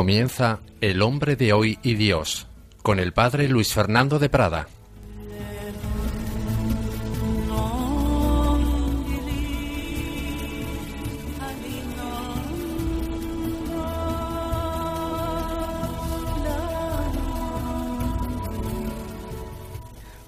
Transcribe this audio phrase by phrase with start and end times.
[0.00, 2.46] Comienza El hombre de hoy y Dios
[2.80, 4.66] con el padre Luis Fernando de Prada.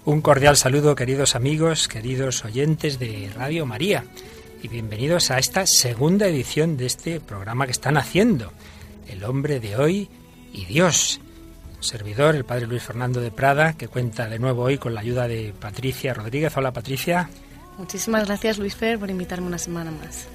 [0.05, 4.05] Un cordial saludo, queridos amigos, queridos oyentes de Radio María,
[4.63, 8.53] y bienvenidos a esta segunda edición de este programa que están haciendo,
[9.13, 10.09] El hombre de hoy
[10.55, 11.21] y Dios.
[11.77, 15.03] Un servidor, el padre Luis Fernando de Prada, que cuenta de nuevo hoy con la
[15.03, 16.57] ayuda de Patricia Rodríguez.
[16.57, 17.29] Hola, Patricia.
[17.77, 20.29] Muchísimas gracias, Luis Fer, por invitarme una semana más.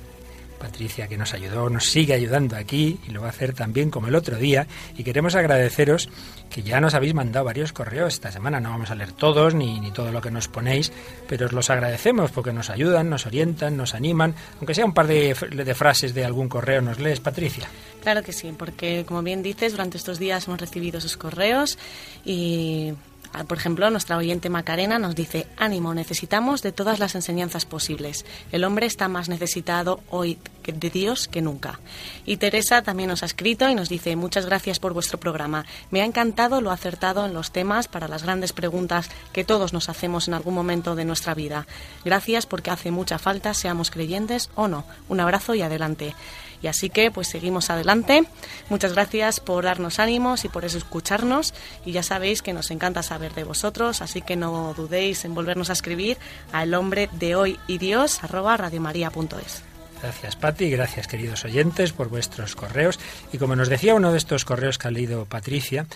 [0.59, 4.07] Patricia que nos ayudó, nos sigue ayudando aquí y lo va a hacer también como
[4.07, 4.67] el otro día.
[4.95, 6.09] Y queremos agradeceros
[6.49, 8.59] que ya nos habéis mandado varios correos esta semana.
[8.59, 10.91] No vamos a leer todos ni, ni todo lo que nos ponéis,
[11.27, 14.35] pero os los agradecemos porque nos ayudan, nos orientan, nos animan.
[14.57, 17.67] Aunque sea un par de, de frases de algún correo, ¿nos lees, Patricia?
[18.07, 21.77] Claro que sí, porque como bien dices, durante estos días hemos recibido sus correos
[22.23, 22.93] y
[23.33, 28.25] Ah, por ejemplo, nuestra oyente Macarena nos dice, ánimo, necesitamos de todas las enseñanzas posibles.
[28.51, 31.79] El hombre está más necesitado hoy de Dios que nunca.
[32.25, 35.65] Y Teresa también nos ha escrito y nos dice, muchas gracias por vuestro programa.
[35.91, 39.89] Me ha encantado lo acertado en los temas para las grandes preguntas que todos nos
[39.89, 41.67] hacemos en algún momento de nuestra vida.
[42.03, 44.85] Gracias porque hace mucha falta, seamos creyentes o no.
[45.09, 46.15] Un abrazo y adelante.
[46.61, 48.23] Y así que pues seguimos adelante.
[48.69, 51.53] Muchas gracias por darnos ánimos y por escucharnos.
[51.85, 55.69] Y ya sabéis que nos encanta saber de vosotros, así que no dudéis en volvernos
[55.69, 56.17] a escribir
[56.51, 59.63] a el hombre de hoy y Dios arroba radiomaria.es.
[60.01, 62.99] Gracias, Pati, gracias, queridos oyentes, por vuestros correos.
[63.33, 65.87] Y como nos decía uno de estos correos que ha leído Patricia,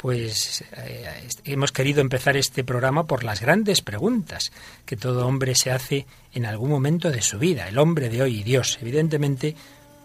[0.00, 4.50] pues eh, hemos querido empezar este programa por las grandes preguntas
[4.86, 8.38] que todo hombre se hace en algún momento de su vida, el hombre de hoy
[8.38, 8.78] y Dios.
[8.80, 9.56] Evidentemente,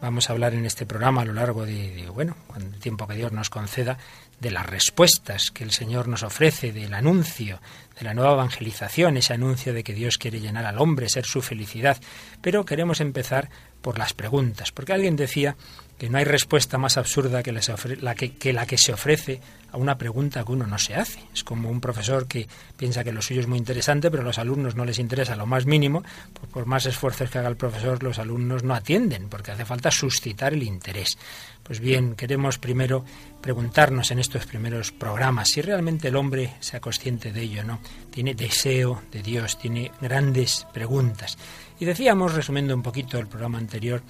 [0.06, 3.32] vamos a hablar en este programa a lo largo de, bueno, el tiempo que Dios
[3.32, 3.98] nos conceda,
[4.40, 7.60] de las respuestas que el Señor nos ofrece, del anuncio,
[7.98, 11.42] de la nueva evangelización, ese anuncio de que Dios quiere llenar al hombre, ser su
[11.42, 11.98] felicidad.
[12.42, 13.50] Pero queremos empezar
[13.82, 15.56] por las preguntas, porque alguien decía
[15.98, 19.40] que no hay respuesta más absurda que la que, que la que se ofrece
[19.72, 21.20] a una pregunta que uno no se hace.
[21.34, 22.48] Es como un profesor que
[22.78, 25.46] piensa que lo suyo es muy interesante, pero a los alumnos no les interesa lo
[25.46, 26.04] más mínimo,
[26.34, 29.92] pues por más esfuerzos que haga el profesor, los alumnos no atienden, porque hace falta
[29.92, 31.18] suscitar el interés.
[31.64, 33.04] Pues bien, queremos primero
[33.42, 37.80] preguntarnos en estos primeros programas si realmente el hombre sea consciente de ello, ¿no?
[38.12, 41.38] Tiene deseo de Dios, tiene grandes preguntas.
[41.80, 44.02] Y decíamos, resumiendo un poquito el programa anterior,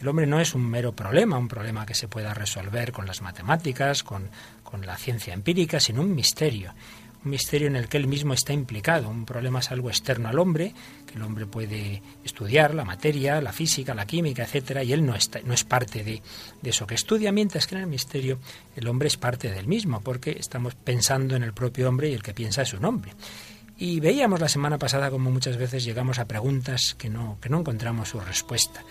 [0.00, 3.22] el hombre no es un mero problema, un problema que se pueda resolver con las
[3.22, 4.28] matemáticas, con,
[4.62, 6.74] con la ciencia empírica, sino un misterio
[7.24, 9.08] un misterio en el que él mismo está implicado.
[9.08, 10.74] Un problema es algo externo al hombre,
[11.06, 15.14] que el hombre puede estudiar, la materia, la física, la química, etcétera, y él no,
[15.14, 16.22] está, no es parte de,
[16.60, 18.38] de, eso que estudia, mientras que en el misterio
[18.76, 22.22] el hombre es parte del mismo, porque estamos pensando en el propio hombre y el
[22.22, 23.12] que piensa es un hombre.
[23.76, 27.60] Y veíamos la semana pasada como muchas veces llegamos a preguntas que no, que no
[27.60, 28.84] encontramos su respuesta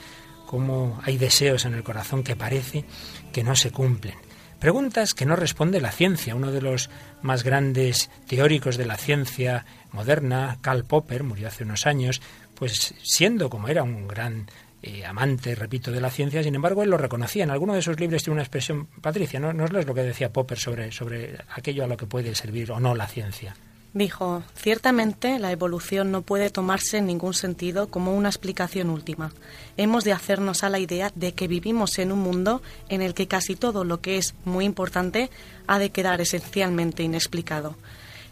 [0.53, 2.85] cómo hay deseos en el corazón que parece
[3.31, 4.13] que no se cumplen.
[4.59, 6.35] Preguntas que no responde la ciencia.
[6.35, 6.91] Uno de los
[7.23, 12.21] más grandes teóricos de la ciencia moderna, Karl Popper, murió hace unos años,
[12.53, 14.45] pues siendo como era un gran
[14.83, 17.45] eh, amante, repito, de la ciencia, sin embargo, él lo reconocía.
[17.45, 20.31] En alguno de sus libros tiene una expresión, Patricia, ¿no, no es lo que decía
[20.31, 23.55] Popper sobre, sobre aquello a lo que puede servir o no la ciencia?
[23.93, 29.31] Dijo, ciertamente la evolución no puede tomarse en ningún sentido como una explicación última.
[29.77, 33.27] Hemos de hacernos a la idea de que vivimos en un mundo en el que
[33.27, 35.29] casi todo lo que es muy importante
[35.67, 37.75] ha de quedar esencialmente inexplicado.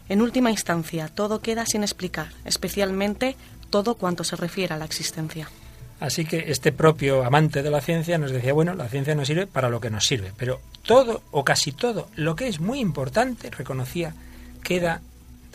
[0.08, 3.36] En última instancia, todo queda sin explicar, especialmente
[3.70, 5.48] todo cuanto se refiere a la existencia.
[6.00, 9.46] Así que este propio amante de la ciencia nos decía, bueno, la ciencia nos sirve
[9.46, 13.48] para lo que nos sirve, pero todo o casi todo lo que es muy importante,
[13.50, 14.12] reconocía,
[14.64, 15.00] queda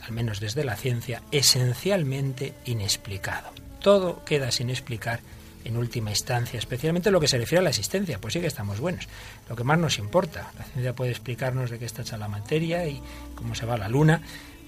[0.07, 3.51] al menos desde la ciencia, esencialmente inexplicado.
[3.81, 5.19] Todo queda sin explicar
[5.65, 8.79] en última instancia, especialmente lo que se refiere a la existencia, pues sí que estamos
[8.79, 9.07] buenos.
[9.49, 12.87] Lo que más nos importa, la ciencia puede explicarnos de qué está hecha la materia
[12.87, 13.01] y
[13.35, 14.21] cómo se va la luna,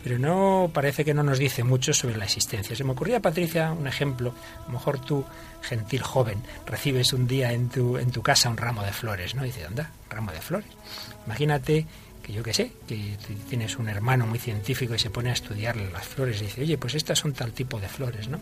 [0.03, 2.75] pero no parece que no nos dice mucho sobre la existencia.
[2.75, 4.33] Se me ocurría, Patricia, un ejemplo.
[4.61, 5.23] A lo mejor tú,
[5.61, 9.43] gentil joven, recibes un día en tu, en tu casa un ramo de flores, ¿no?
[9.43, 9.67] Y dices,
[10.09, 10.69] ramo de flores.
[11.25, 11.85] Imagínate
[12.33, 13.17] yo qué sé, que
[13.49, 16.77] tienes un hermano muy científico y se pone a estudiar las flores y dice, oye,
[16.77, 18.39] pues estas son tal tipo de flores, ¿no?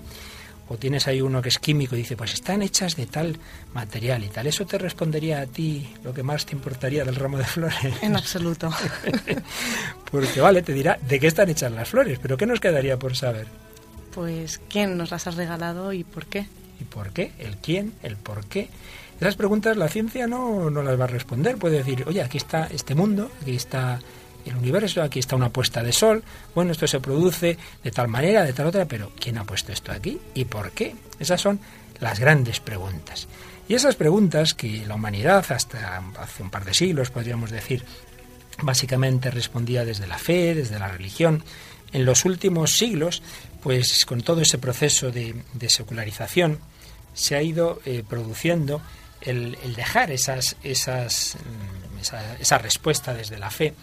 [0.69, 3.37] O tienes ahí uno que es químico y dice, pues están hechas de tal
[3.73, 4.47] material y tal.
[4.47, 7.93] ¿Eso te respondería a ti lo que más te importaría del ramo de flores?
[8.01, 8.69] En absoluto.
[10.11, 13.15] Porque vale, te dirá de qué están hechas las flores, pero ¿qué nos quedaría por
[13.15, 13.47] saber?
[14.13, 16.47] Pues quién nos las ha regalado y por qué.
[16.81, 17.31] ¿Y por qué?
[17.39, 18.69] El quién, el por qué.
[19.19, 21.57] Esas preguntas la ciencia no, no las va a responder.
[21.57, 23.99] Puede decir, oye, aquí está este mundo, aquí está
[24.45, 26.23] el universo, aquí está una puesta de sol,
[26.55, 29.91] bueno, esto se produce de tal manera, de tal otra, pero ¿quién ha puesto esto
[29.91, 30.95] aquí y por qué?
[31.19, 31.59] Esas son
[31.99, 33.27] las grandes preguntas.
[33.67, 37.83] Y esas preguntas que la humanidad hasta hace un par de siglos, podríamos decir,
[38.61, 41.43] básicamente respondía desde la fe, desde la religión,
[41.91, 43.21] en los últimos siglos,
[43.61, 45.35] pues con todo ese proceso de,
[45.67, 46.59] secularización,
[47.13, 48.81] se ha ido eh, produciendo
[49.21, 53.73] el, dejar esas, esas, mm, esa, esa respuesta desde la fe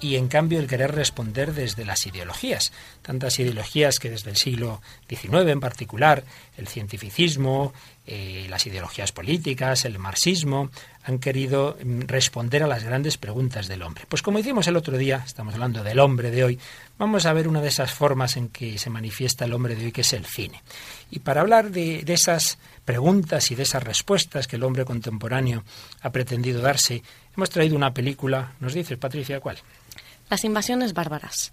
[0.00, 2.72] y en cambio el querer responder desde las ideologías.
[3.02, 6.24] Tantas ideologías que desde el siglo XIX en particular,
[6.56, 7.72] el cientificismo,
[8.06, 10.70] eh, las ideologías políticas, el marxismo,
[11.04, 14.04] han querido mm, responder a las grandes preguntas del hombre.
[14.08, 16.58] Pues como hicimos el otro día, estamos hablando del hombre de hoy,
[16.96, 19.92] vamos a ver una de esas formas en que se manifiesta el hombre de hoy,
[19.92, 20.62] que es el cine.
[21.10, 22.58] Y para hablar de, de esas
[22.88, 25.62] preguntas y de esas respuestas que el hombre contemporáneo
[26.00, 27.02] ha pretendido darse,
[27.36, 29.58] hemos traído una película, nos dices, Patricia, ¿cuál?
[30.30, 31.52] Las invasiones bárbaras.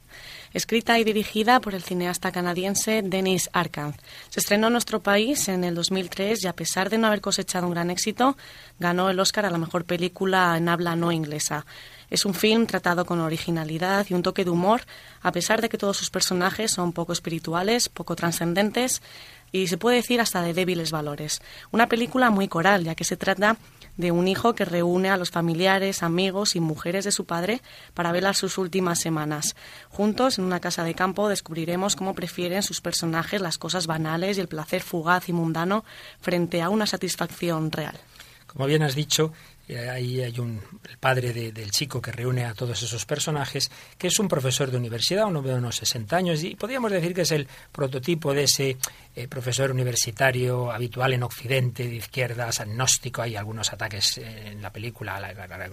[0.53, 3.95] Escrita y dirigida por el cineasta canadiense Denis Arcand.
[4.29, 7.67] Se estrenó en nuestro país en el 2003 y a pesar de no haber cosechado
[7.67, 8.37] un gran éxito,
[8.79, 11.65] ganó el Oscar a la mejor película en habla no inglesa.
[12.09, 14.81] Es un film tratado con originalidad y un toque de humor,
[15.21, 19.01] a pesar de que todos sus personajes son poco espirituales, poco trascendentes
[19.51, 21.41] y se puede decir hasta de débiles valores.
[21.71, 23.57] Una película muy coral, ya que se trata
[23.97, 27.61] de un hijo que reúne a los familiares, amigos y mujeres de su padre
[27.93, 29.55] para velar sus últimas semanas.
[29.89, 34.41] Juntos, en una casa de campo, descubriremos cómo prefieren sus personajes las cosas banales y
[34.41, 35.85] el placer fugaz y mundano
[36.19, 37.97] frente a una satisfacción real.
[38.47, 39.31] Como bien has dicho,
[39.73, 44.19] ahí hay un el padre del chico que reúne a todos esos personajes, que es
[44.19, 47.47] un profesor de universidad, uno de unos 60 años, y podríamos decir que es el
[47.71, 48.77] prototipo de ese
[49.15, 53.21] eh, profesor universitario habitual en Occidente, de izquierdas, agnóstico.
[53.21, 55.19] Hay algunos ataques en la película,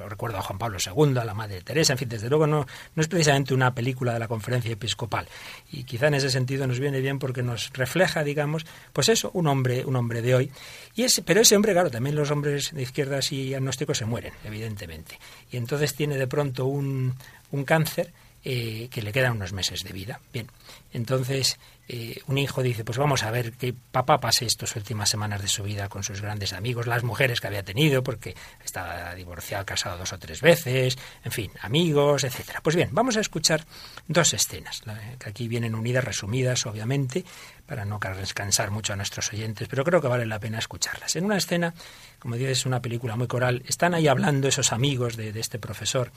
[0.09, 3.01] recuerdo a Juan Pablo II, a la Madre Teresa, en fin, desde luego no, no
[3.03, 5.29] es precisamente una película de la conferencia episcopal.
[5.71, 9.47] Y quizá en ese sentido nos viene bien porque nos refleja, digamos, pues eso, un
[9.47, 10.53] hombre, un hombre de hoy.
[10.95, 14.33] Y ese, pero ese hombre, claro, también los hombres de izquierdas y agnósticos se mueren,
[14.45, 15.19] evidentemente.
[15.51, 17.15] Y entonces tiene de pronto un,
[17.51, 18.13] un cáncer
[18.45, 20.21] eh, que le quedan unos meses de vida.
[20.33, 20.49] Bien,
[20.93, 21.59] entonces
[21.89, 25.49] eh, un hijo dice, pues vamos a ver que papá pase estas últimas semanas de
[25.49, 28.35] su vida con sus grandes amigos, las mujeres que había tenido, porque
[28.65, 32.61] estaba divorciado, casado dos o tres veces, en fin, amigos, etcétera.
[32.63, 33.65] Pues bien, vamos a escuchar
[34.09, 34.83] dos escenas,
[35.19, 37.25] que aquí vienen unidas, resumidas, obviamente,
[37.67, 41.15] para no descansar mucho a nuestros oyentes, pero creo que vale la pena escucharlas.
[41.17, 41.75] En una escena,
[42.19, 46.11] como dices, es una película muy coral, están ahí hablando esos amigos de este profesor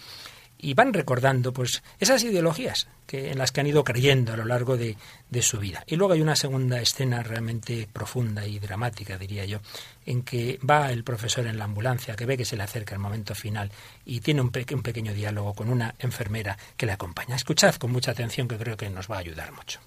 [0.58, 4.46] y van recordando pues esas ideologías que, en las que han ido creyendo a lo
[4.46, 4.96] largo de,
[5.42, 5.84] su vida.
[5.86, 9.60] Y luego hay una segunda escena realmente profunda y dramática, diría yo,
[10.06, 13.02] en que va el profesor en la ambulancia, que ve que se le acerca el
[13.02, 13.70] momento final
[14.06, 17.36] y tiene un, un pequeño diálogo con una enfermera que le acompaña.
[17.36, 19.80] Escuchad con mucha atención que creo que nos va a ayudar mucho.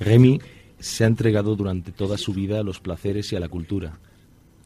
[0.00, 0.40] Remy
[0.80, 3.98] se ha entregado durante toda su vida a los placeres y a la cultura.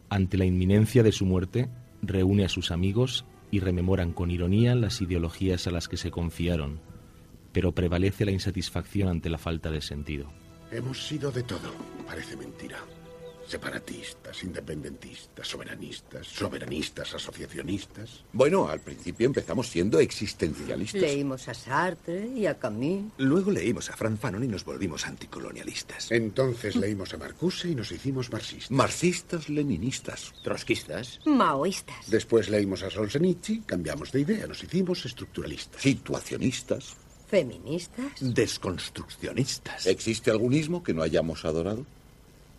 [0.09, 1.69] Ante la inminencia de su muerte,
[2.00, 6.81] reúne a sus amigos y rememoran con ironía las ideologías a las que se confiaron,
[7.53, 10.31] pero prevalece la insatisfacción ante la falta de sentido.
[10.71, 11.73] Hemos sido de todo,
[12.07, 12.79] parece mentira
[13.47, 18.25] separatistas, independentistas, soberanistas, soberanistas, asociacionistas.
[18.33, 21.00] Bueno, al principio empezamos siendo existencialistas.
[21.00, 23.12] Leímos a Sartre y a Camus.
[23.19, 26.11] Luego leímos a Franz Fanon y nos volvimos anticolonialistas.
[26.11, 28.71] Entonces leímos a Marcuse y nos hicimos marxistas.
[28.71, 31.21] Marxistas, leninistas, trotskistas.
[31.25, 32.09] Maoístas.
[32.09, 35.81] Después leímos a Solzhenitsyn, cambiamos de idea, nos hicimos estructuralistas.
[35.81, 36.97] Situacionistas.
[37.29, 38.12] Feministas.
[38.21, 39.87] Desconstruccionistas.
[39.87, 41.85] ¿Existe algún ismo que no hayamos adorado?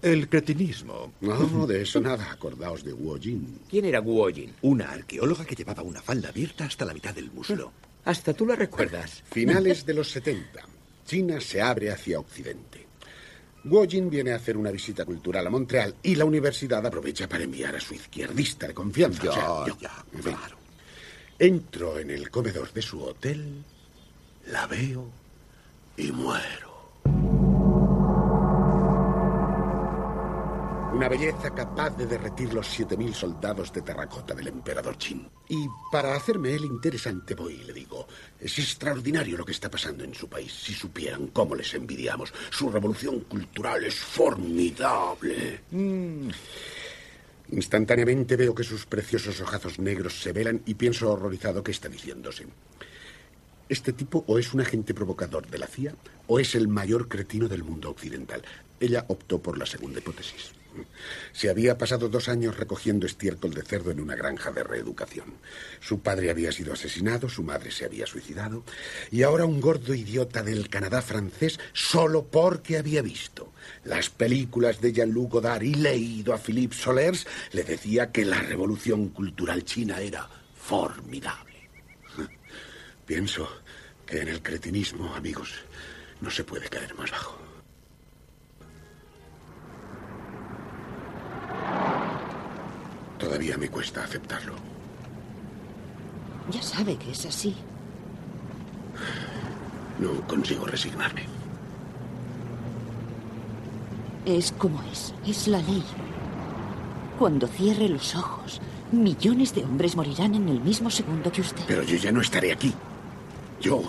[0.08, 1.14] El cretinismo.
[1.20, 2.32] No, de eso nada.
[2.32, 3.60] Acordaos de Guo Jin.
[3.70, 4.54] ¿Quién era Guo Jin?
[4.62, 7.74] Una arqueóloga que llevaba una falda abierta hasta la mitad del muslo.
[8.06, 9.22] Hasta tú la recuerdas.
[9.32, 10.62] Finales de los 70.
[11.06, 12.88] China se abre hacia Occidente.
[13.66, 17.44] Guo Jin viene a hacer una visita cultural a Montreal y la universidad aprovecha para
[17.44, 19.24] enviar a su izquierdista de confianza.
[19.24, 20.58] Ya, ya, claro.
[21.38, 23.64] Entro en el comedor de su hotel,
[24.48, 25.12] la veo
[25.98, 26.67] y muero.
[30.98, 35.30] Una belleza capaz de derretir los 7.000 soldados de terracota del emperador Qin.
[35.48, 38.08] Y para hacerme él interesante voy y le digo,
[38.40, 40.52] es extraordinario lo que está pasando en su país.
[40.52, 42.34] Si supieran cómo les envidiamos.
[42.50, 45.60] Su revolución cultural es formidable.
[45.70, 46.30] Mm.
[47.52, 52.48] Instantáneamente veo que sus preciosos ojazos negros se velan y pienso horrorizado que está diciéndose.
[53.70, 55.94] Este tipo o es un agente provocador de la CIA
[56.26, 58.42] o es el mayor cretino del mundo occidental.
[58.80, 60.54] Ella optó por la segunda hipótesis.
[61.32, 65.36] Se había pasado dos años recogiendo estiércol de cerdo en una granja de reeducación.
[65.80, 68.64] Su padre había sido asesinado, su madre se había suicidado,
[69.12, 73.54] y ahora un gordo idiota del Canadá francés solo porque había visto
[73.84, 79.10] las películas de Jean-Luc Godard y leído a Philippe Solers le decía que la revolución
[79.10, 81.70] cultural china era formidable.
[83.06, 83.48] Pienso
[84.06, 85.54] que en el cretinismo, amigos,
[86.22, 87.47] no se puede caer más bajo.
[93.18, 94.54] Todavía me cuesta aceptarlo.
[96.52, 97.56] Ya sabe que es así.
[100.00, 101.26] No consigo resignarme.
[104.26, 105.14] Es como es.
[105.26, 105.84] Es la ley.
[107.18, 111.64] Cuando cierre los ojos, millones de hombres morirán en el mismo segundo que usted.
[111.68, 112.74] Pero yo ya no estaré aquí.
[113.60, 113.82] Yo...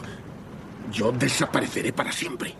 [0.90, 2.54] Yo desapareceré para siempre.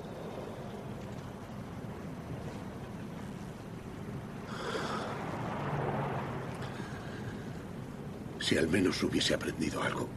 [8.49, 10.09] Si al menos hubiese aprendido algo.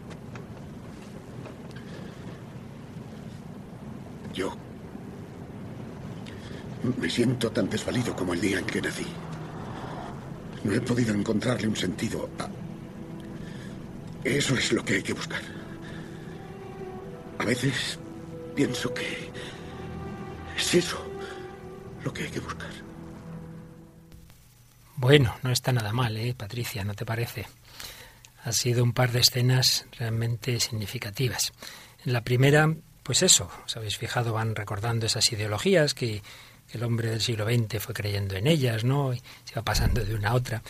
[4.34, 4.56] Yo
[6.98, 9.06] me siento tan desvalido como el día en que nací.
[10.64, 12.48] No he podido encontrarle un sentido a...
[14.24, 15.42] Eso es lo que hay que buscar.
[17.38, 18.00] A veces
[18.56, 19.30] pienso que
[20.56, 21.06] es eso
[22.02, 22.72] lo que hay que buscar.
[24.96, 26.86] Bueno, no está nada mal, ¿eh, Patricia?
[26.86, 27.46] ¿No te parece?
[28.44, 31.52] Ha sido un par de escenas realmente significativas.
[32.06, 36.22] En la primera, pues eso, os habéis fijado, van recordando esas ideologías que
[36.74, 39.14] el hombre del siglo XX fue creyendo en ellas, ¿no?
[39.14, 40.62] Y se va pasando de una a otra.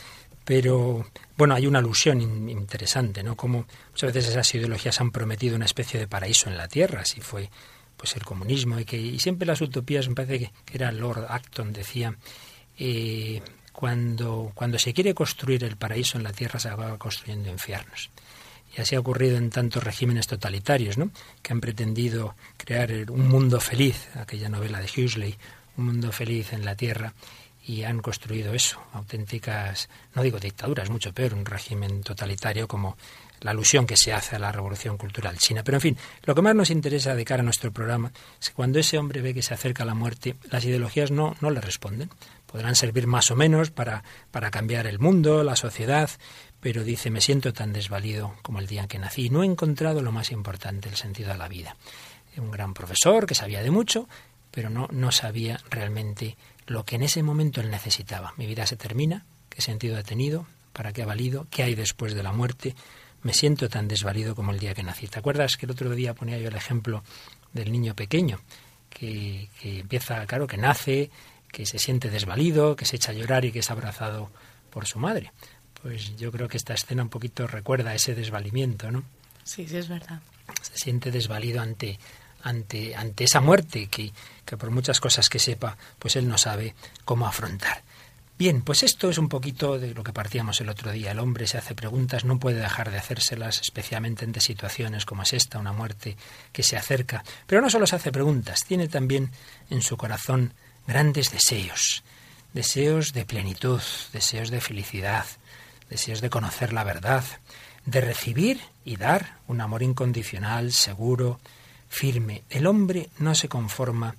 [0.44, 1.06] Pero,
[1.38, 3.36] bueno, hay una alusión interesante, ¿no?
[3.36, 7.22] Como muchas veces esas ideologías han prometido una especie de paraíso en la tierra, si
[7.22, 7.50] fue
[7.96, 11.72] pues el comunismo, y que y siempre las utopías, me parece que, era Lord Acton,
[11.72, 12.18] decía,
[12.80, 18.10] eh, cuando, cuando se quiere construir el paraíso en la tierra se acaba construyendo infiernos.
[18.76, 21.12] Y así ha ocurrido en tantos regímenes totalitarios, ¿no?
[21.42, 25.38] que han pretendido crear un mundo feliz, aquella novela de Huxley,
[25.78, 27.14] un mundo feliz en la tierra,
[27.66, 32.98] y han construido eso, auténticas, no digo dictaduras, mucho peor, un régimen totalitario como
[33.42, 35.64] la alusión que se hace a la revolución cultural china.
[35.64, 38.56] Pero en fin, lo que más nos interesa de cara a nuestro programa es que
[38.56, 41.62] cuando ese hombre ve que se acerca a la muerte, las ideologías no, no le
[41.62, 42.10] responden.
[42.52, 46.10] Podrán servir más o menos para, para cambiar el mundo, la sociedad,
[46.60, 49.30] pero dice, me siento tan desvalido como el día en que nací.
[49.30, 51.76] No he encontrado lo más importante, el sentido de la vida.
[52.38, 54.08] Un gran profesor que sabía de mucho,
[54.52, 58.34] pero no, no sabía realmente lo que en ese momento él necesitaba.
[58.38, 62.14] Mi vida se termina, qué sentido ha tenido, para qué ha valido, qué hay después
[62.14, 62.76] de la muerte.
[63.24, 65.08] Me siento tan desvalido como el día que nací.
[65.08, 67.04] ¿Te acuerdas que el otro día ponía yo el ejemplo
[67.54, 68.40] del niño pequeño,
[68.90, 71.12] que, que empieza, claro, que nace,
[71.52, 74.32] que se siente desvalido, que se echa a llorar y que es abrazado
[74.70, 75.32] por su madre?
[75.82, 79.04] Pues yo creo que esta escena un poquito recuerda ese desvalimiento, ¿no?
[79.44, 80.22] Sí, sí, es verdad.
[80.62, 82.00] Se siente desvalido ante,
[82.44, 84.12] ante, ante esa muerte que,
[84.46, 87.82] que por muchas cosas que sepa, pues él no sabe cómo afrontar.
[88.42, 91.12] Bien, pues esto es un poquito de lo que partíamos el otro día.
[91.12, 95.34] El hombre se hace preguntas, no puede dejar de hacérselas, especialmente ante situaciones como es
[95.34, 96.18] esta, una muerte
[96.52, 97.24] que se acerca.
[97.46, 99.30] Pero no solo se hace preguntas, tiene también
[99.70, 100.56] en su corazón
[100.88, 102.04] grandes deseos,
[102.54, 103.82] deseos de plenitud,
[104.14, 105.26] deseos de felicidad,
[105.90, 107.24] deseos de conocer la verdad,
[107.86, 111.40] de recibir y dar un amor incondicional, seguro,
[111.90, 112.44] firme.
[112.50, 114.16] El hombre no se conforma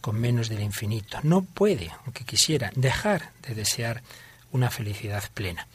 [0.00, 1.18] con menos del infinito.
[1.22, 4.02] No puede, aunque quisiera, dejar de desear
[4.52, 5.66] una felicidad plena.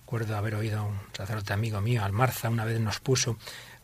[0.00, 3.36] Recuerdo haber oído a un sacerdote amigo mío, Almarza, una vez nos puso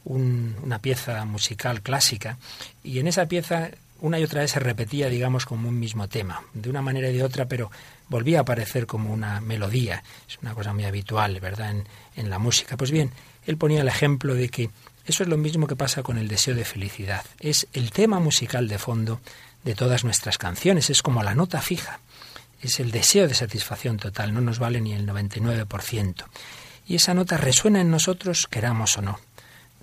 [0.05, 2.39] una pieza musical clásica
[2.83, 6.43] y en esa pieza una y otra vez se repetía, digamos, como un mismo tema,
[6.55, 7.71] de una manera y de otra, pero
[8.09, 10.03] volvía a aparecer como una melodía.
[10.29, 11.85] Es una cosa muy habitual, ¿verdad?, en,
[12.17, 12.77] en la música.
[12.77, 13.13] Pues bien,
[13.47, 14.71] él ponía el ejemplo de que
[15.07, 17.25] eso es lo mismo que pasa con el deseo de felicidad.
[17.41, 19.21] Es el tema musical de fondo
[19.65, 22.01] de todas nuestras canciones, es como la nota fija.
[22.63, 26.25] Es el deseo de satisfacción total, no nos vale ni el 99%.
[26.87, 29.19] Y esa nota resuena en nosotros, queramos o no.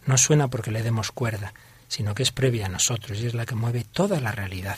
[0.05, 1.53] No suena porque le demos cuerda,
[1.87, 4.77] sino que es previa a nosotros y es la que mueve toda la realidad.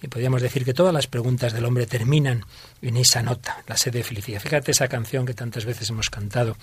[0.00, 2.44] Y podríamos decir que todas las preguntas del hombre terminan
[2.82, 4.40] en esa nota, la sed de felicidad.
[4.40, 6.56] Fíjate esa canción que tantas veces hemos cantado,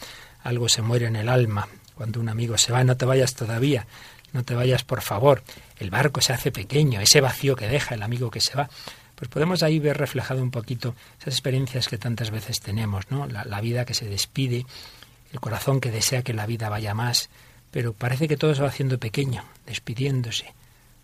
[0.43, 3.87] algo se muere en el alma, cuando un amigo se va, no te vayas todavía,
[4.31, 5.43] no te vayas por favor,
[5.79, 8.69] el barco se hace pequeño, ese vacío que deja el amigo que se va.
[9.15, 13.27] Pues podemos ahí ver reflejado un poquito esas experiencias que tantas veces tenemos, ¿no?
[13.27, 14.65] La, la vida que se despide,
[15.31, 17.29] el corazón que desea que la vida vaya más,
[17.75, 20.53] pero parece que todo se va haciendo pequeño, despidiéndose,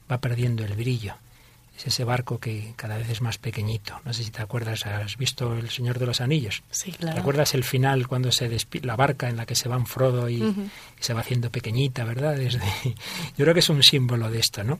[0.09, 1.15] va perdiendo el brillo.
[1.77, 3.99] Es ese barco que cada vez es más pequeñito.
[4.05, 6.63] No sé si te acuerdas, ¿has visto El Señor de los Anillos?
[6.71, 7.15] Sí, claro.
[7.15, 8.49] ¿Te acuerdas el final cuando se
[8.83, 12.37] la barca en la que se van Frodo y, y se va haciendo pequeñita, verdad?
[12.37, 12.61] Desde...
[13.37, 14.79] Yo creo que es un símbolo de esto, ¿no?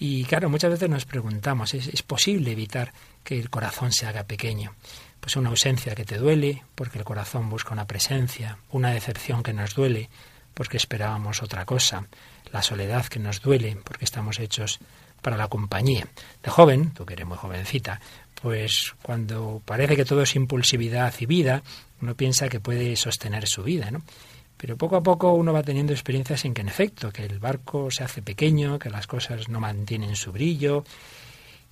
[0.00, 4.24] Y claro, muchas veces nos preguntamos, ¿es, ¿es, posible evitar que el corazón se haga
[4.24, 4.74] pequeño?
[5.20, 9.52] Pues una ausencia que te duele, porque el corazón busca una presencia, una decepción que
[9.52, 10.10] nos duele,
[10.54, 12.06] porque esperábamos otra cosa,
[12.52, 14.78] la soledad que nos duele, porque estamos hechos
[15.20, 16.06] para la compañía.
[16.42, 18.00] De joven, tú que eres muy jovencita,
[18.40, 21.62] pues cuando parece que todo es impulsividad y vida,
[22.00, 24.02] uno piensa que puede sostener su vida, ¿no?
[24.56, 27.90] Pero poco a poco uno va teniendo experiencias en que, en efecto, que el barco
[27.90, 30.84] se hace pequeño, que las cosas no mantienen su brillo,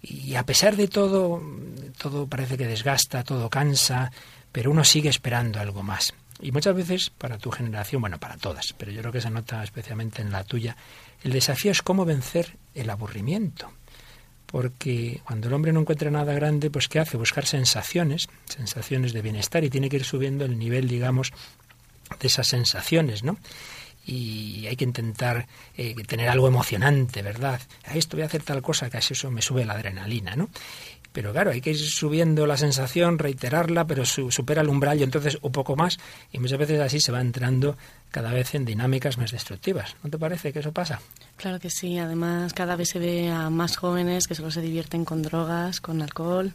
[0.03, 1.43] y a pesar de todo,
[1.99, 4.11] todo parece que desgasta, todo cansa,
[4.51, 6.15] pero uno sigue esperando algo más.
[6.43, 9.63] Y muchas veces para tu generación, bueno, para todas, pero yo creo que se nota
[9.63, 10.77] especialmente en la tuya,
[11.23, 13.71] el desafío es cómo vencer el aburrimiento.
[14.47, 17.17] Porque cuando el hombre no encuentra nada grande, pues ¿qué hace?
[17.17, 21.33] Buscar sensaciones, sensaciones de bienestar y tiene que ir subiendo el nivel, digamos,
[22.19, 23.37] de esas sensaciones, ¿no?
[24.07, 27.61] y hay que intentar eh, tener algo emocionante, ¿verdad?
[27.85, 30.49] A esto voy a hacer tal cosa que así eso me sube la adrenalina, ¿no?
[31.13, 35.39] Pero claro, hay que ir subiendo la sensación, reiterarla, pero supera el umbral y entonces
[35.43, 35.99] un poco más.
[36.33, 37.77] Y muchas veces así se va entrando
[38.11, 39.97] cada vez en dinámicas más destructivas.
[40.05, 41.01] ¿No te parece que eso pasa?
[41.37, 41.99] Claro que sí.
[41.99, 46.01] Además, cada vez se ve a más jóvenes que solo se divierten con drogas, con
[46.01, 46.53] alcohol.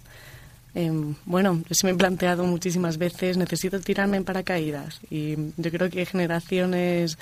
[0.74, 0.92] Eh,
[1.26, 5.00] bueno, eso me he planteado muchísimas veces, necesito tirarme en paracaídas.
[5.10, 7.18] Y yo creo que generaciones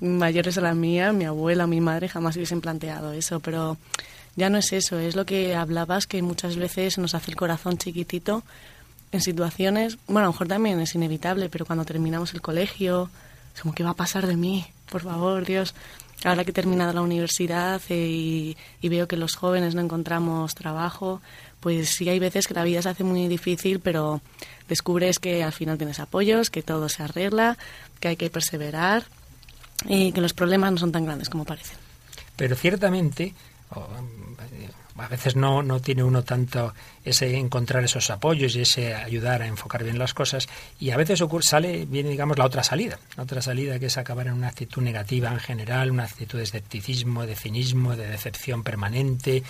[0.00, 3.40] mayores a la mía, mi abuela, mi madre, jamás hubiesen planteado eso.
[3.40, 3.76] Pero
[4.36, 7.78] ya no es eso, es lo que hablabas, que muchas veces nos hace el corazón
[7.78, 8.42] chiquitito
[9.12, 13.10] en situaciones, bueno, a lo mejor también es inevitable, pero cuando terminamos el colegio,
[13.54, 14.66] es como, ¿qué va a pasar de mí?
[14.90, 15.74] Por favor, Dios.
[16.24, 20.54] Ahora que he terminado la universidad eh, y, y, veo que los jóvenes no encontramos
[20.54, 21.20] trabajo,
[21.60, 24.20] pues sí hay veces que la vida se hace muy difícil, pero
[24.68, 27.56] descubres que al final tienes apoyos, que todo se arregla,
[28.00, 29.04] que hay que perseverar
[29.86, 31.76] y que los problemas no son tan grandes como parecen.
[32.36, 33.34] Pero ciertamente
[34.96, 36.72] a veces no, no tiene uno tanto
[37.04, 40.48] ese encontrar esos apoyos y ese ayudar a enfocar bien las cosas.
[40.78, 42.98] Y a veces ocurre, sale viene digamos la otra salida.
[43.16, 46.44] La otra salida que es acabar en una actitud negativa en general una actitud de
[46.44, 49.42] escepticismo de cinismo de decepción permanente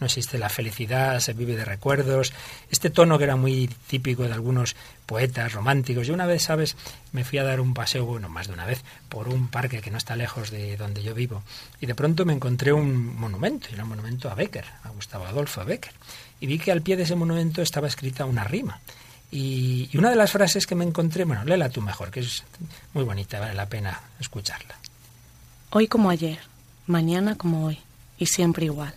[0.00, 2.32] no existe la felicidad, se vive de recuerdos.
[2.70, 6.06] Este tono que era muy típico de algunos poetas románticos.
[6.06, 6.74] Yo una vez, ¿sabes?
[7.12, 9.90] Me fui a dar un paseo, bueno, más de una vez, por un parque que
[9.90, 11.42] no está lejos de donde yo vivo.
[11.80, 15.26] Y de pronto me encontré un monumento, y era un monumento a Becker, a Gustavo
[15.26, 15.92] Adolfo Becker.
[16.40, 18.80] Y vi que al pie de ese monumento estaba escrita una rima.
[19.30, 22.42] Y, y una de las frases que me encontré, bueno, léela tú mejor, que es
[22.94, 24.76] muy bonita, vale la pena escucharla.
[25.72, 26.38] Hoy como ayer,
[26.86, 27.78] mañana como hoy,
[28.18, 28.94] y siempre igual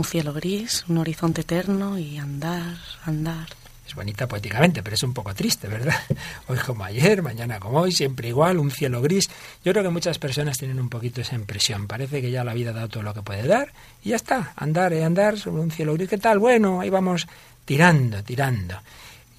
[0.00, 3.48] un cielo gris, un horizonte eterno y andar, andar.
[3.86, 5.94] Es bonita poéticamente, pero es un poco triste, ¿verdad?
[6.48, 9.28] Hoy como ayer, mañana como hoy, siempre igual, un cielo gris.
[9.62, 11.86] Yo creo que muchas personas tienen un poquito esa impresión.
[11.86, 14.54] Parece que ya la vida dado todo lo que puede dar y ya está.
[14.56, 16.08] Andar y andar sobre un cielo gris.
[16.08, 16.38] ¿Qué tal?
[16.38, 17.26] Bueno, ahí vamos
[17.66, 18.80] tirando, tirando.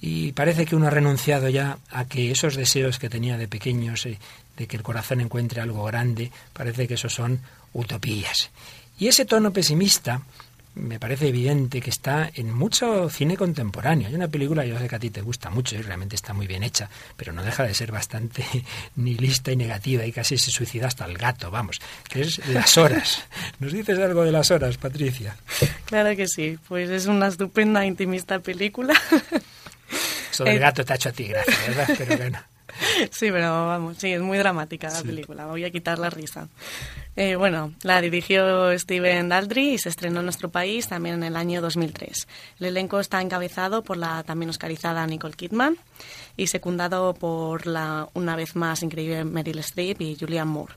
[0.00, 4.06] Y parece que uno ha renunciado ya a que esos deseos que tenía de pequeños,
[4.06, 4.16] eh,
[4.56, 7.40] de que el corazón encuentre algo grande, parece que esos son
[7.72, 8.52] utopías.
[8.98, 10.22] Y ese tono pesimista
[10.74, 14.08] me parece evidente que está en mucho cine contemporáneo.
[14.08, 16.46] Hay una película, yo sé que a ti te gusta mucho y realmente está muy
[16.46, 18.44] bien hecha, pero no deja de ser bastante
[18.96, 23.24] nihilista y negativa y casi se suicida hasta el gato, vamos, que es Las Horas.
[23.60, 25.36] ¿Nos dices algo de Las Horas, Patricia?
[25.84, 28.94] Claro que sí, pues es una estupenda intimista película.
[30.30, 31.88] Eso del gato te ha hecho a ti gracia, ¿verdad?
[31.98, 32.51] Pero bueno.
[33.10, 36.48] Sí, pero vamos, sí, es muy dramática la película, voy a quitar la risa.
[37.14, 41.36] Eh, bueno, la dirigió Steven Daldry y se estrenó en nuestro país también en el
[41.36, 42.26] año 2003.
[42.58, 45.76] El elenco está encabezado por la también oscarizada Nicole Kidman
[46.38, 50.74] y secundado por la una vez más increíble Meryl Streep y Julianne Moore.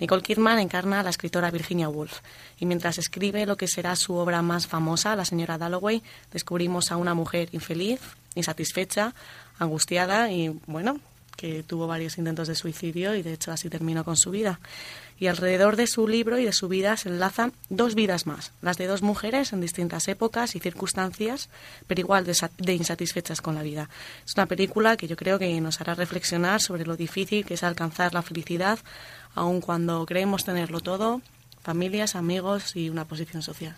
[0.00, 2.20] Nicole Kidman encarna a la escritora Virginia Woolf
[2.58, 6.96] y mientras escribe lo que será su obra más famosa, La señora Dalloway, descubrimos a
[6.96, 8.00] una mujer infeliz,
[8.34, 9.14] insatisfecha,
[9.58, 10.98] angustiada y, bueno,
[11.36, 14.60] que tuvo varios intentos de suicidio y de hecho así terminó con su vida.
[15.18, 18.76] Y alrededor de su libro y de su vida se enlazan dos vidas más, las
[18.76, 21.48] de dos mujeres en distintas épocas y circunstancias,
[21.86, 23.88] pero igual de, insatisfechas con la vida.
[24.26, 27.62] Es una película que yo creo que nos hará reflexionar sobre lo difícil que es
[27.62, 28.78] alcanzar la felicidad,
[29.34, 31.22] aun cuando creemos tenerlo todo,
[31.62, 33.74] familias, amigos y una posición social.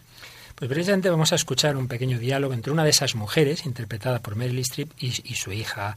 [0.58, 4.34] Pues precisamente vamos a escuchar un pequeño diálogo entre una de esas mujeres, interpretada por
[4.34, 5.96] Meryl Streep, y, su hija.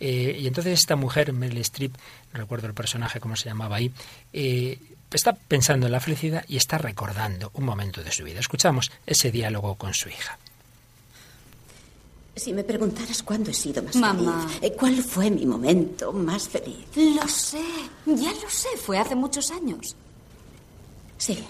[0.00, 1.94] Eh, y entonces esta mujer, Meryl Streep,
[2.32, 3.92] no recuerdo el personaje, cómo se llamaba ahí,
[4.32, 4.78] eh,
[5.10, 8.40] está pensando en la felicidad y está recordando un momento de su vida.
[8.40, 10.38] Escuchamos ese diálogo con su hija.
[12.36, 14.46] Si me preguntaras cuándo he sido más Mamá.
[14.48, 16.86] feliz, eh, ¿cuál fue mi momento más feliz?
[16.94, 17.64] Lo sé,
[18.06, 19.96] ya lo sé, fue hace muchos años.
[21.16, 21.44] Sí.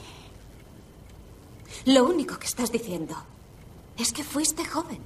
[1.84, 3.14] Lo único que estás diciendo
[3.98, 5.00] es que fuiste joven.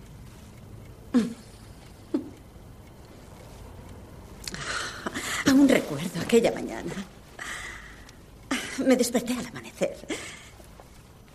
[5.51, 6.95] Aún recuerdo aquella mañana.
[8.87, 9.97] Me desperté al amanecer.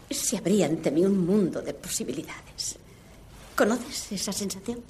[0.10, 2.78] Se abría ante mí un mundo de posibilidades.
[3.56, 4.82] ¿Conoces esa sensación?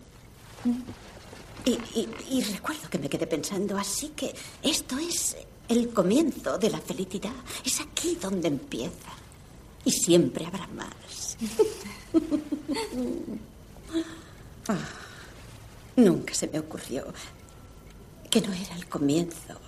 [1.66, 5.36] Y, recuerdo que me quedé pensando, así que esto es
[5.68, 7.34] el comienzo de la felicidad.
[7.66, 9.12] Es aquí donde empieza.
[9.84, 11.38] Y siempre habrá más.
[14.70, 14.78] Ah,
[15.96, 17.06] nunca se me ocurrió
[18.42, 19.60] que no era el comienzo,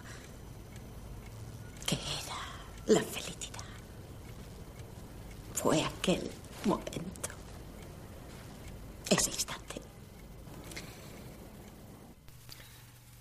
[1.88, 2.38] que era
[2.86, 3.66] la felicidad.
[5.54, 6.30] Fue aquel
[6.66, 7.30] momento,
[9.10, 9.82] ese instante.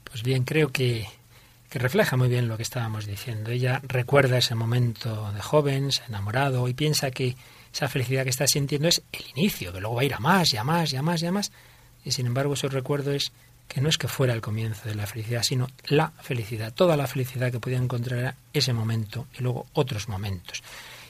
[0.05, 1.09] Pues bien, creo que,
[1.71, 3.51] que refleja muy bien lo que estábamos diciendo.
[3.51, 7.37] Ella recuerda ese momento de joven, se ha enamorado y piensa que
[7.73, 10.53] esa felicidad que está sintiendo es el inicio, que luego va a ir a más
[10.53, 11.53] y a más y a más y a más.
[12.05, 13.33] Y sin embargo, su recuerdo es
[13.69, 17.07] que no es que fuera el comienzo de la felicidad, sino la felicidad, toda la
[17.07, 20.63] felicidad que podía encontrar era ese momento y luego otros momentos.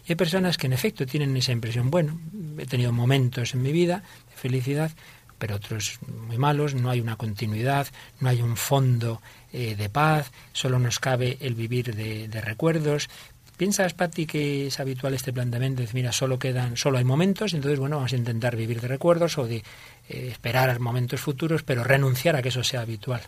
[0.07, 2.21] Y hay personas que en efecto tienen esa impresión, bueno,
[2.59, 4.91] he tenido momentos en mi vida de felicidad,
[5.39, 7.87] pero otros muy malos, no hay una continuidad,
[8.21, 13.09] no hay un fondo eh, de paz, solo nos cabe el vivir de, recuerdos.
[13.59, 15.83] ¿Piensas, Patti, que es habitual este planteamiento?
[15.83, 19.37] De mira, solo quedan, solo hay momentos, entonces, bueno, vamos a intentar vivir de recuerdos
[19.37, 23.21] o de eh, esperar momentos futuros, pero renunciar a que eso sea habitual.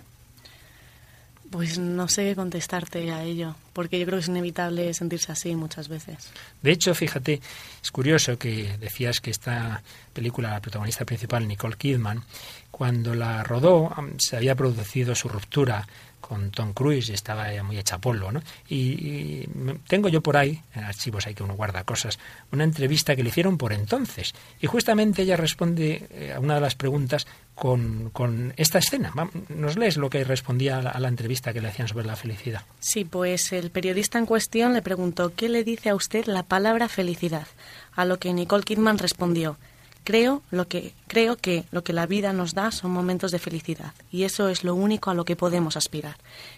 [1.51, 5.57] Pues no sé qué contestarte a ello, porque yo creo que es inevitable sentirse así
[5.57, 6.31] muchas veces.
[6.63, 7.41] De hecho, fíjate,
[7.83, 12.23] es curioso que decías que esta película, la protagonista principal, Nicole Kidman,
[12.71, 15.89] cuando la rodó, se había producido su ruptura
[16.31, 18.41] con Tom Cruise y estaba muy hecha polvo, ¿no?
[18.69, 19.49] Y,
[19.89, 22.21] tengo yo por ahí, en archivos hay que uno guarda cosas,
[22.53, 24.33] una entrevista que le hicieron por entonces.
[24.61, 29.13] Y justamente ella responde eh, a una de las preguntas con, con esta escena.
[29.49, 32.15] ¿Nos lees lo que respondía a la, a la entrevista que le hacían sobre la
[32.15, 32.63] felicidad?
[32.79, 36.89] Sí, pues el periodista en cuestión le preguntó ¿qué le dice a usted la palabra
[36.89, 37.49] felicidad?
[37.97, 39.59] A lo que Nicole Kidman respondió
[40.05, 43.93] Creo, lo que, creo que lo que la vida nos da son momentos de felicidad
[44.11, 46.17] y eso es lo único a lo que podemos aspirar.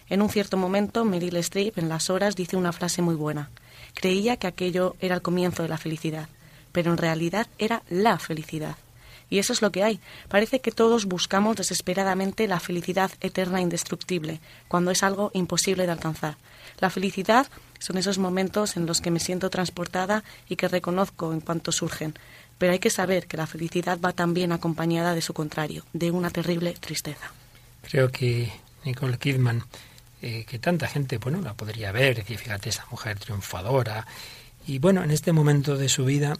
[0.09, 3.49] En un cierto momento, Meryl Streep en las horas dice una frase muy buena.
[3.93, 6.29] Creía que aquello era el comienzo de la felicidad,
[6.71, 8.77] pero en realidad era la felicidad.
[9.29, 9.99] Y eso es lo que hay.
[10.29, 15.91] Parece que todos buscamos desesperadamente la felicidad eterna e indestructible, cuando es algo imposible de
[15.91, 16.37] alcanzar.
[16.79, 17.47] La felicidad
[17.79, 22.13] son esos momentos en los que me siento transportada y que reconozco en cuanto surgen,
[22.63, 26.29] pero hay que saber que la felicidad va también acompañada de su contrario, de una
[26.29, 27.29] terrible tristeza.
[27.81, 28.53] Creo que
[28.85, 29.65] Nicole Kidman,
[30.21, 34.07] eh, que tanta gente, bueno, la podría ver, decir, fíjate, esa mujer triunfadora.
[34.65, 36.37] Y bueno, en este momento de su vida,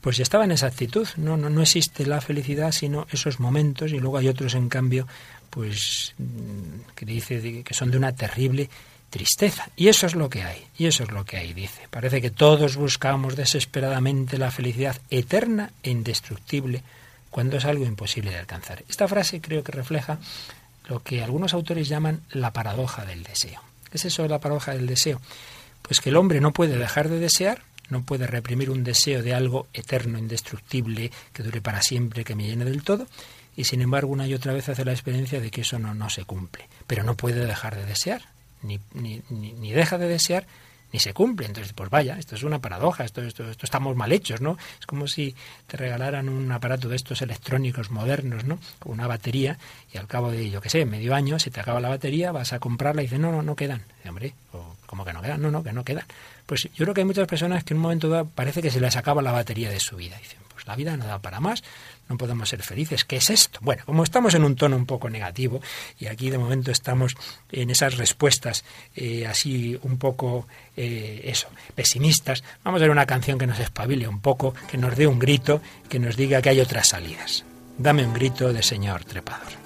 [0.00, 1.08] pues ya estaba en esa actitud.
[1.16, 5.08] No, no, no existe la felicidad, sino esos momentos, y luego hay otros, en cambio,
[5.50, 8.70] pues mm, que dice que son de una terrible
[9.14, 9.68] tristeza.
[9.76, 11.86] Y eso es lo que hay, y eso es lo que hay, dice.
[11.88, 16.82] Parece que todos buscamos desesperadamente la felicidad eterna e indestructible
[17.30, 18.82] cuando es algo imposible de alcanzar.
[18.88, 20.18] Esta frase creo que refleja
[20.88, 23.62] lo que algunos autores llaman la paradoja del deseo.
[23.88, 25.20] ¿Qué es eso de la paradoja del deseo?
[25.82, 29.32] Pues que el hombre no puede dejar de desear, no puede reprimir un deseo de
[29.32, 33.06] algo eterno, indestructible, que dure para siempre, que me llene del todo,
[33.56, 36.10] y sin embargo una y otra vez hace la experiencia de que eso no, no
[36.10, 36.68] se cumple.
[36.88, 38.33] Pero no puede dejar de desear
[38.64, 40.46] ni, ni, ni, deja de desear,
[40.92, 41.46] ni se cumple.
[41.46, 44.56] Entonces, pues vaya, esto es una paradoja, esto, esto, esto estamos mal hechos, ¿no?
[44.80, 45.34] Es como si
[45.66, 48.58] te regalaran un aparato de estos electrónicos modernos, ¿no?
[48.84, 49.58] Una batería
[49.92, 52.52] y al cabo de, yo qué sé, medio año, se te acaba la batería, vas
[52.52, 53.82] a comprarla y dices, no, no, no quedan.
[54.08, 54.34] hombre,
[54.86, 55.42] ¿cómo que no quedan?
[55.42, 56.04] No, no, que no quedan.
[56.46, 58.80] Pues yo creo que hay muchas personas que en un momento dado parece que se
[58.80, 60.16] les acaba la batería de su vida.
[60.18, 61.62] Dicen, la vida no da para más,
[62.08, 63.04] no podemos ser felices.
[63.04, 63.58] ¿Qué es esto?
[63.62, 65.60] Bueno, como estamos en un tono un poco negativo
[65.98, 67.14] y aquí de momento estamos
[67.50, 70.46] en esas respuestas eh, así un poco,
[70.76, 74.96] eh, eso, pesimistas, vamos a ver una canción que nos espabile un poco, que nos
[74.96, 77.44] dé un grito, que nos diga que hay otras salidas.
[77.76, 79.64] Dame un grito de señor trepador.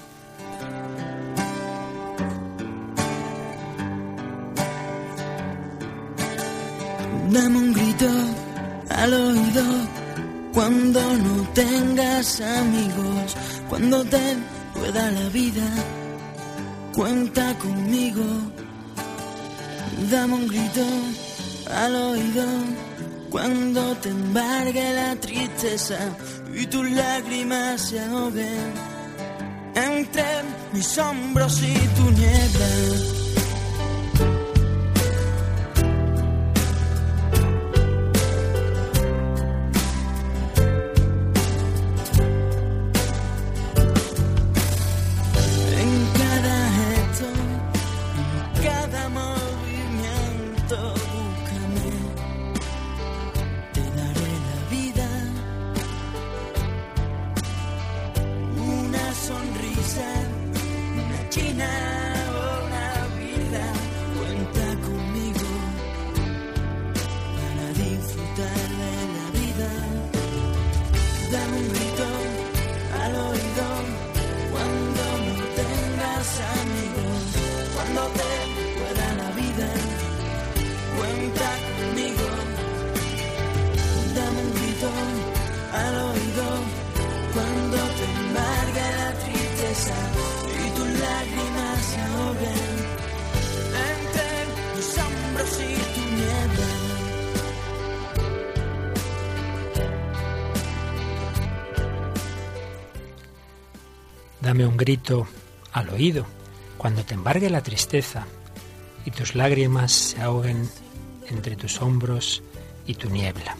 [7.30, 8.08] Dame un grito
[8.88, 10.07] al oído
[10.52, 13.36] Cuando no tengas amigos,
[13.68, 14.36] cuando te
[14.74, 15.68] pueda la vida,
[16.94, 18.24] cuenta conmigo.
[20.10, 20.86] Dame un grito
[21.74, 22.44] al oído
[23.30, 25.98] cuando te embargue la tristeza
[26.54, 28.72] y tus lágrimas se ahoguen
[29.74, 30.24] entre
[30.72, 33.17] mis hombros y tu niebla.
[104.78, 105.26] Grito
[105.72, 106.24] al oído
[106.78, 108.26] cuando te embargue la tristeza
[109.04, 110.70] y tus lágrimas se ahoguen
[111.28, 112.42] entre tus hombros
[112.86, 113.56] y tu niebla.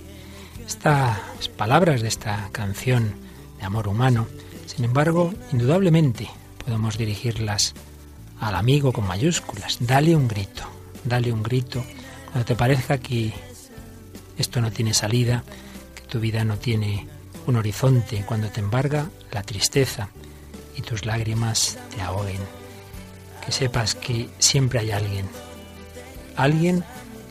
[0.67, 3.15] Estas palabras de esta canción
[3.59, 4.27] de amor humano,
[4.67, 6.29] sin embargo, indudablemente
[6.65, 7.75] podemos dirigirlas
[8.41, 9.79] al amigo con mayúsculas.
[9.81, 10.63] Dale un grito,
[11.05, 11.85] dale un grito
[12.27, 13.33] cuando te parezca que
[14.37, 15.43] esto no tiene salida,
[15.95, 17.07] que tu vida no tiene
[17.47, 20.11] un horizonte, cuando te embarga la tristeza
[20.79, 22.41] y tus lágrimas te ahoguen.
[23.45, 25.29] Que sepas que siempre hay alguien,
[26.37, 26.85] alguien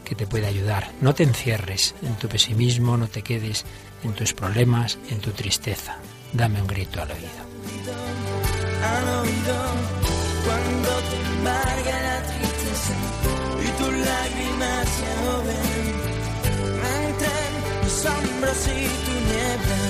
[0.03, 0.91] que te puede ayudar.
[1.01, 3.65] No te encierres en tu pesimismo, no te quedes
[4.03, 5.97] en tus problemas, en tu tristeza.
[6.33, 7.47] Dame un grito al oído.
[10.45, 12.93] Cuando te embarga la tristeza
[13.63, 15.09] y tus lágrimas se
[17.05, 17.37] entre
[17.83, 19.86] mis hombros y tu niebla.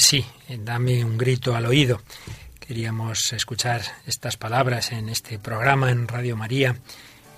[0.00, 0.24] Pues sí,
[0.64, 2.00] dame un grito al oído.
[2.58, 6.74] Queríamos escuchar estas palabras en este programa en Radio María,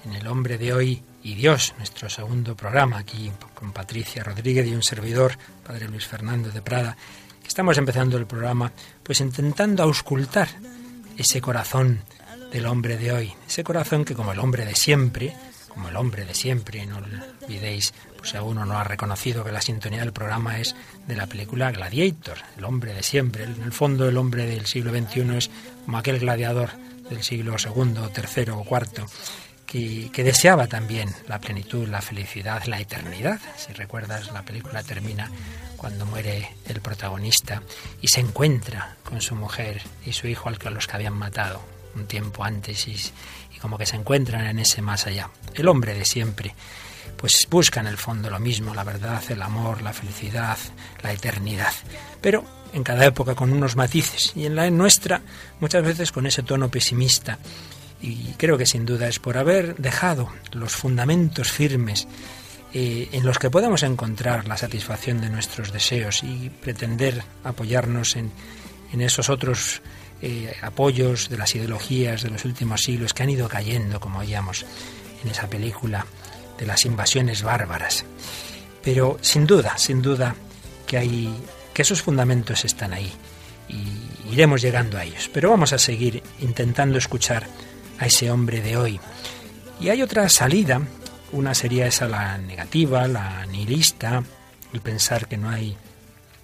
[0.05, 4.77] en El hombre de hoy y Dios, nuestro segundo programa, aquí con Patricia Rodríguez y
[4.77, 5.33] un servidor,
[5.67, 6.97] Padre Luis Fernando de Prada,
[7.45, 8.71] estamos empezando el programa
[9.03, 10.47] pues intentando auscultar
[11.19, 12.05] ese corazón
[12.53, 15.35] del hombre de hoy, ese corazón que como el hombre de siempre,
[15.67, 20.01] como el hombre de siempre, no olvidéis si uno no ha reconocido que la sintonía
[20.01, 23.45] del programa es de la película Gladiator, el hombre de siempre.
[23.45, 25.51] En el fondo, el hombre del siglo XXI es
[25.85, 26.71] como aquel gladiador
[27.09, 29.07] del siglo II, III o IV,
[29.67, 33.41] que, que, deseaba también la plenitud, la felicidad, la eternidad.
[33.57, 35.31] Si recuerdas, la película termina
[35.77, 37.63] cuando muere el protagonista
[38.01, 41.61] y se encuentra con su mujer y su hijo al que los que habían matado
[41.95, 42.97] un tiempo antes y,
[43.55, 45.31] y como que se encuentran en ese más allá.
[45.55, 46.55] El hombre de siempre
[47.23, 50.59] pues busca en el fondo lo mismo, la verdad, el amor, la felicidad,
[51.05, 51.73] la eternidad.
[52.21, 55.23] Pero en cada época con unos matices y en la nuestra
[55.61, 57.39] muchas veces con ese tono pesimista.
[58.01, 62.09] Y creo que sin duda es por haber dejado los fundamentos firmes
[62.75, 68.33] eh, en los que podamos encontrar la satisfacción de nuestros deseos y pretender apoyarnos en,
[68.93, 69.81] en esos otros
[70.23, 74.67] eh, apoyos de las ideologías de los últimos siglos que han ido cayendo, como oíamos
[75.23, 76.05] en esa película
[76.63, 78.05] de las invasiones bárbaras.
[78.85, 80.37] Pero sin duda, sin duda
[80.87, 81.35] que hay
[81.75, 83.13] que esos fundamentos están ahí
[83.69, 85.29] y iremos llegando a ellos.
[85.35, 87.49] Pero vamos a seguir intentando escuchar
[87.99, 89.01] a ese hombre de hoy.
[89.81, 90.81] Y hay otra salida,
[91.33, 94.23] una sería esa la negativa, la nihilista,
[94.73, 95.77] el pensar que no hay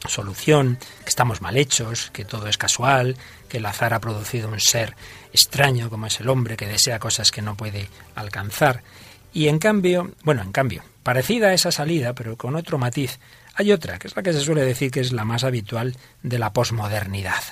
[0.05, 3.17] solución, que estamos mal hechos, que todo es casual,
[3.49, 4.97] que el azar ha producido un ser
[5.33, 8.83] extraño como es el hombre que desea cosas que no puede alcanzar.
[9.33, 13.19] Y en cambio, bueno, en cambio, parecida a esa salida, pero con otro matiz,
[13.55, 16.39] hay otra, que es la que se suele decir que es la más habitual de
[16.39, 17.43] la posmodernidad.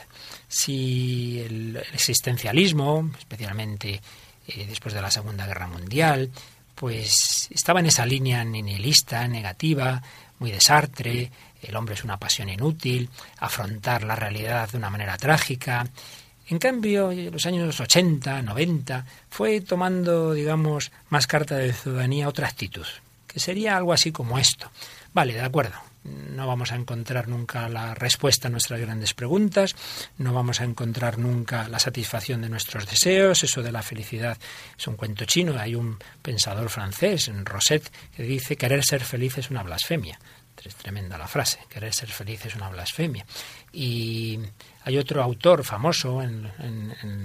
[0.49, 4.01] Si el existencialismo, especialmente
[4.47, 6.31] eh, después de la Segunda Guerra Mundial,
[6.75, 10.03] pues estaba en esa línea nihilista, negativa,
[10.39, 11.31] muy desastre,
[11.63, 13.09] el hombre es una pasión inútil,
[13.39, 15.87] afrontar la realidad de una manera trágica.
[16.49, 22.47] En cambio, en los años 80, 90, fue tomando, digamos, más carta de ciudadanía otra
[22.47, 22.87] actitud,
[23.27, 24.71] que sería algo así como esto.
[25.13, 29.75] Vale, de acuerdo, no vamos a encontrar nunca la respuesta a nuestras grandes preguntas,
[30.19, 34.39] no vamos a encontrar nunca la satisfacción de nuestros deseos, eso de la felicidad
[34.79, 39.51] es un cuento chino, hay un pensador francés, Rosette, que dice querer ser feliz es
[39.51, 40.19] una blasfemia.
[40.65, 43.25] Es tremenda la frase, querer ser feliz es una blasfemia.
[43.73, 44.41] Y
[44.85, 46.51] hay otro autor famoso en,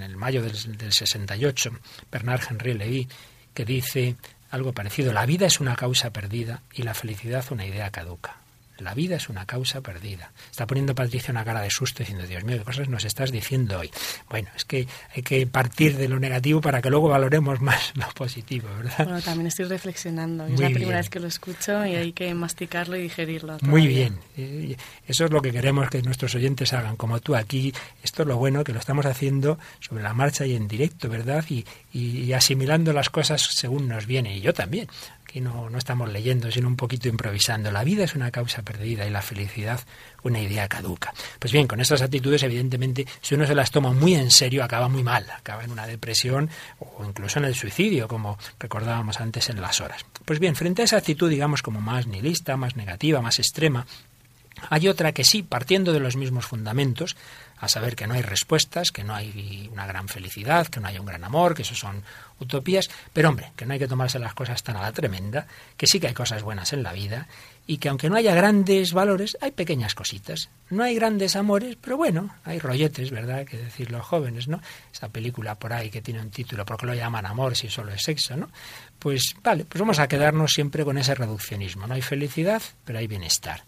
[0.01, 1.71] el mayo del, del 68,
[2.11, 3.07] Bernard Henry Levy,
[3.53, 4.15] que dice
[4.51, 8.40] algo parecido, la vida es una causa perdida y la felicidad una idea caduca.
[8.81, 10.31] La vida es una causa perdida.
[10.49, 13.79] Está poniendo Patricia una cara de susto diciendo, Dios mío, ¿qué cosas nos estás diciendo
[13.79, 13.91] hoy?
[14.29, 18.07] Bueno, es que hay que partir de lo negativo para que luego valoremos más lo
[18.13, 19.05] positivo, ¿verdad?
[19.05, 20.45] Bueno, también estoy reflexionando.
[20.47, 23.57] es la primera vez que lo escucho y hay que masticarlo y digerirlo.
[23.61, 24.19] Muy bien.
[24.37, 24.75] Eh,
[25.07, 27.73] eso es lo que queremos que nuestros oyentes hagan, como tú aquí.
[28.03, 31.45] Esto es lo bueno, que lo estamos haciendo sobre la marcha y en directo, ¿verdad?
[31.49, 34.37] Y, y asimilando las cosas según nos viene.
[34.37, 34.87] Y yo también.
[35.31, 37.71] Aquí no, no estamos leyendo, sino un poquito improvisando.
[37.71, 39.79] La vida es una causa perdida y la felicidad
[40.23, 41.13] una idea caduca.
[41.39, 44.89] Pues bien, con estas actitudes, evidentemente, si uno se las toma muy en serio, acaba
[44.89, 49.61] muy mal, acaba en una depresión o incluso en el suicidio, como recordábamos antes en
[49.61, 50.03] las horas.
[50.25, 53.85] Pues bien, frente a esa actitud, digamos, como más nihilista, más negativa, más extrema,
[54.69, 57.15] hay otra que sí, partiendo de los mismos fundamentos,
[57.61, 60.97] a saber que no hay respuestas, que no hay una gran felicidad, que no hay
[60.97, 62.03] un gran amor, que eso son
[62.39, 65.45] utopías, pero hombre, que no hay que tomarse las cosas tan a la tremenda,
[65.77, 67.27] que sí que hay cosas buenas en la vida
[67.67, 70.49] y que aunque no haya grandes valores, hay pequeñas cositas.
[70.71, 73.45] No hay grandes amores, pero bueno, hay rolletes, ¿verdad?
[73.45, 74.59] Que decir los jóvenes, ¿no?
[74.91, 77.93] Esa película por ahí que tiene un título, ¿por qué lo llaman amor si solo
[77.93, 78.49] es sexo, ¿no?
[78.97, 81.85] Pues vale, pues vamos a quedarnos siempre con ese reduccionismo.
[81.85, 83.63] No hay felicidad, pero hay bienestar.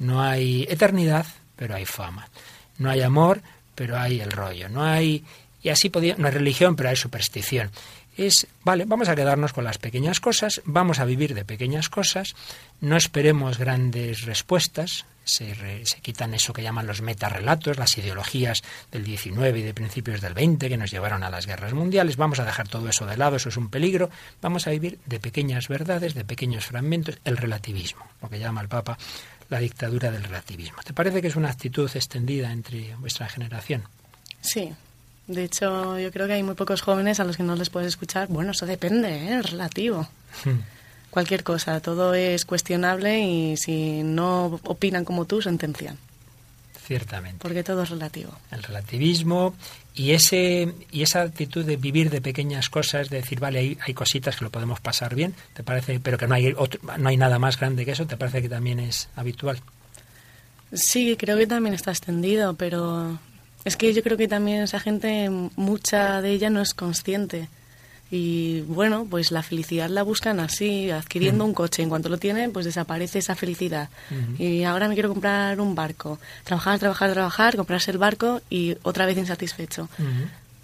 [0.00, 2.28] No hay eternidad, pero hay fama.
[2.78, 3.42] No hay amor,
[3.74, 4.68] pero hay el rollo.
[4.68, 5.24] No hay
[5.62, 7.70] y así podía, no hay religión, pero hay superstición.
[8.18, 12.34] Es, vale, vamos a quedarnos con las pequeñas cosas, vamos a vivir de pequeñas cosas,
[12.80, 15.54] no esperemos grandes respuestas, se,
[15.86, 20.34] se, quitan eso que llaman los metarrelatos, las ideologías del 19 y de principios del
[20.34, 22.16] 20 que nos llevaron a las guerras mundiales.
[22.16, 24.10] Vamos a dejar todo eso de lado, eso es un peligro.
[24.42, 28.68] Vamos a vivir de pequeñas verdades, de pequeños fragmentos, el relativismo, lo que llama el
[28.68, 28.98] Papa
[29.48, 30.78] la dictadura del relativismo.
[30.84, 33.84] ¿Te parece que es una actitud extendida entre vuestra generación?
[34.40, 34.74] Sí.
[35.28, 37.88] De hecho, yo creo que hay muy pocos jóvenes a los que no les puedes
[37.88, 38.28] escuchar.
[38.28, 39.38] Bueno, eso depende, ¿eh?
[39.38, 40.08] es relativo.
[40.44, 40.60] Hmm.
[41.10, 45.98] Cualquier cosa, todo es cuestionable y si no opinan como tú, sentencian.
[46.86, 47.40] Ciertamente.
[47.42, 48.32] Porque todo es relativo.
[48.50, 49.54] El relativismo
[49.94, 53.92] y, ese, y esa actitud de vivir de pequeñas cosas, de decir, vale, hay, hay
[53.92, 56.00] cositas que lo podemos pasar bien, ¿te parece?
[56.00, 56.54] Pero que no hay,
[56.98, 59.60] no hay nada más grande que eso, ¿te parece que también es habitual?
[60.72, 63.18] Sí, creo que también está extendido, pero
[63.64, 67.48] es que yo creo que también esa gente, mucha de ella no es consciente
[68.10, 71.82] y bueno, pues la felicidad la buscan así, adquiriendo un coche.
[71.82, 73.90] En cuanto lo tienen, pues desaparece esa felicidad.
[74.38, 76.18] Y ahora me quiero comprar un barco.
[76.44, 79.88] Trabajar, trabajar, trabajar, comprarse el barco y otra vez insatisfecho.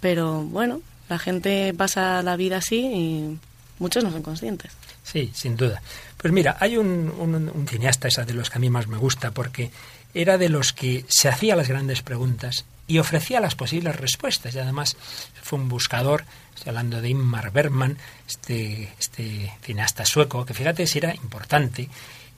[0.01, 3.39] Pero bueno, la gente pasa la vida así y
[3.77, 4.71] muchos no son conscientes.
[5.03, 5.83] Sí, sin duda.
[6.17, 9.29] Pues mira, hay un, un cineasta, esa de los que a mí más me gusta,
[9.29, 9.69] porque
[10.15, 14.53] era de los que se hacía las grandes preguntas y ofrecía las posibles respuestas.
[14.55, 14.95] Y además
[15.41, 20.99] fue un buscador, estoy hablando de Ingmar Bergman, este, este cineasta sueco, que fíjate si
[20.99, 21.89] era importante,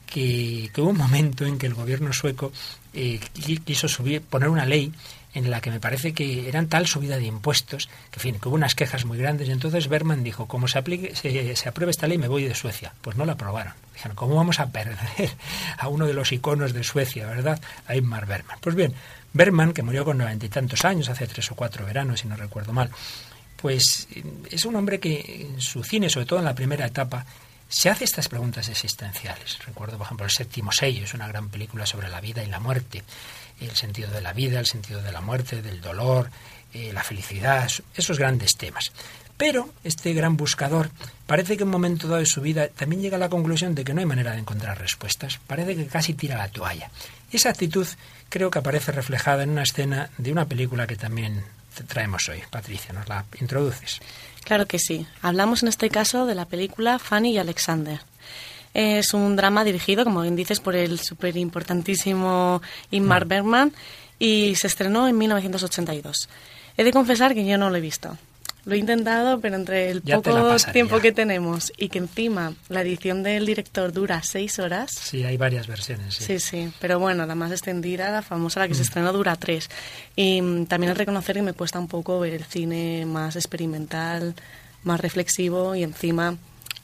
[0.06, 2.52] que, hubo un momento en que el gobierno sueco
[2.94, 3.20] eh,
[3.64, 4.92] quiso subir, poner una ley
[5.34, 8.56] en la que me parece que eran tal subida de impuestos, que, fin, que hubo
[8.56, 12.06] unas quejas muy grandes, y entonces Berman dijo, como se, aplique, se, se apruebe esta
[12.06, 12.92] ley, me voy de Suecia.
[13.02, 13.74] Pues no la aprobaron.
[13.94, 14.96] Dijeron, ¿cómo vamos a perder
[15.78, 17.60] a uno de los iconos de Suecia, verdad?
[17.86, 18.58] A Ingmar Bergman.
[18.60, 18.94] Pues bien,
[19.32, 22.36] Berman, que murió con noventa y tantos años, hace tres o cuatro veranos, si no
[22.36, 22.90] recuerdo mal,
[23.56, 24.08] pues
[24.50, 27.26] es un hombre que en su cine, sobre todo en la primera etapa,
[27.68, 29.58] se hace estas preguntas existenciales.
[29.66, 32.60] Recuerdo, por ejemplo, El séptimo sello, es una gran película sobre la vida y la
[32.60, 33.02] muerte,
[33.60, 36.30] el sentido de la vida, el sentido de la muerte, del dolor,
[36.72, 38.92] eh, la felicidad, esos grandes temas.
[39.36, 40.90] Pero este gran buscador
[41.26, 43.84] parece que en un momento dado de su vida también llega a la conclusión de
[43.84, 45.38] que no hay manera de encontrar respuestas.
[45.46, 46.90] Parece que casi tira la toalla.
[47.30, 47.86] Y esa actitud
[48.28, 51.44] creo que aparece reflejada en una escena de una película que también
[51.86, 52.42] traemos hoy.
[52.50, 54.00] Patricia, ¿nos la introduces?
[54.42, 55.06] Claro que sí.
[55.22, 58.00] Hablamos en este caso de la película Fanny y Alexander.
[58.80, 62.62] Es un drama dirigido, como bien dices, por el súper importantísimo
[62.92, 63.24] Ingmar.
[63.24, 63.72] Bergman
[64.20, 66.28] y se estrenó en 1982.
[66.76, 68.16] He de confesar que yo no lo he visto.
[68.66, 73.24] Lo he intentado, pero entre el poco tiempo que tenemos y que encima la edición
[73.24, 74.92] del director dura seis horas.
[74.92, 76.14] Sí, hay varias versiones.
[76.14, 78.84] Sí, sí, pero bueno, la más extendida, la famosa, la que se mm.
[78.84, 79.68] estrenó, dura tres.
[80.14, 84.36] Y mm, también el reconocer que me cuesta un poco ver el cine más experimental,
[84.84, 86.36] más reflexivo y encima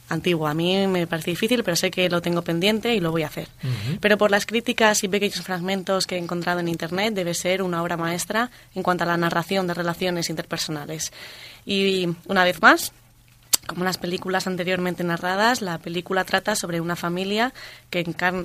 [0.09, 0.47] antiguo.
[0.47, 3.27] A mí me parece difícil, pero sé que lo tengo pendiente y lo voy a
[3.27, 3.49] hacer.
[4.01, 7.83] Pero por las críticas y pequeños fragmentos que he encontrado en Internet, debe ser una
[7.83, 11.13] obra maestra en cuanto a la narración de relaciones interpersonales.
[11.65, 12.93] Y una vez más,
[13.67, 17.55] como las películas anteriormente narradas, la película trata sobre una familia
[17.91, 18.05] que,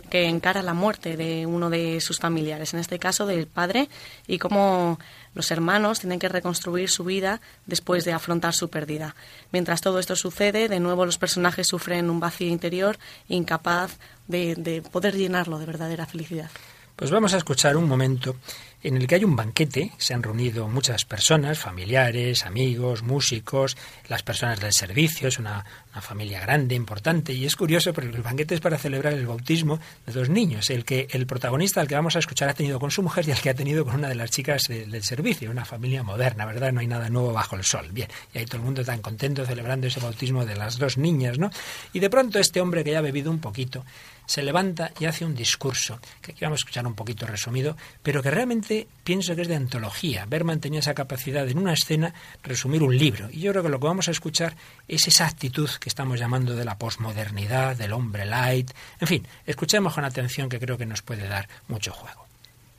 [0.09, 3.89] que, encara la muerte de uno de sus familiares, en este caso del padre,
[4.27, 4.99] y cómo
[5.39, 9.15] los hermanos tienen que reconstruir su vida después de afrontar su pérdida.
[9.53, 14.81] Mientras todo esto sucede, de nuevo los personajes sufren un vacío interior incapaz de, de
[14.81, 16.51] poder llenarlo de verdadera felicidad.
[16.97, 18.35] Pues vamos a escuchar un momento
[18.81, 23.75] en el que hay un banquete, se han reunido muchas personas, familiares, amigos, músicos,
[24.07, 25.65] las personas del servicio, es una,
[26.01, 30.13] familia grande, importante, y es curioso porque el banquete es para celebrar el bautismo de
[30.13, 33.03] dos niños, el que el protagonista, al que vamos a escuchar, ha tenido con su
[33.03, 36.01] mujer y el que ha tenido con una de las chicas del servicio, una familia
[36.01, 36.71] moderna, ¿verdad?
[36.71, 37.89] No hay nada nuevo bajo el sol.
[37.91, 41.37] Bien, y ahí todo el mundo tan contento celebrando ese bautismo de las dos niñas,
[41.37, 41.49] ¿no?
[41.91, 43.83] Y de pronto este hombre que ya ha bebido un poquito,
[44.29, 48.21] se levanta y hace un discurso, que aquí vamos a escuchar un poquito resumido, pero
[48.21, 48.68] que realmente
[49.03, 50.25] pienso que es de antología.
[50.27, 52.13] Berman tenía esa capacidad en una escena
[52.43, 53.29] resumir un libro.
[53.31, 54.53] Y yo creo que lo que vamos a escuchar
[54.87, 58.71] es esa actitud que estamos llamando de la posmodernidad, del hombre light.
[58.99, 62.25] En fin, escuchemos con atención que creo que nos puede dar mucho juego.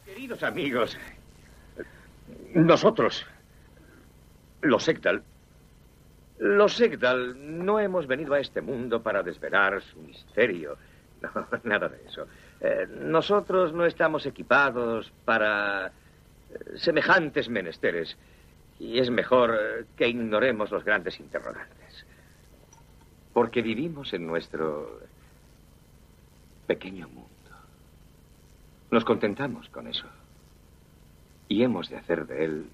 [0.06, 0.96] Queridos amigos,
[2.54, 3.26] nosotros,
[4.62, 5.22] los Ekdal,
[6.38, 10.76] los Ekdal no hemos venido a este mundo para desvelar su misterio
[11.64, 12.26] nada de eso.
[12.60, 15.92] Eh, nosotros no estamos equipados para eh,
[16.76, 18.16] semejantes menesteres
[18.78, 22.06] y es mejor eh, que ignoremos los grandes interrogantes.
[23.32, 25.00] Porque vivimos en nuestro
[26.66, 27.28] pequeño mundo.
[28.90, 30.06] Nos contentamos con eso.
[31.48, 32.70] Y hemos de hacer de él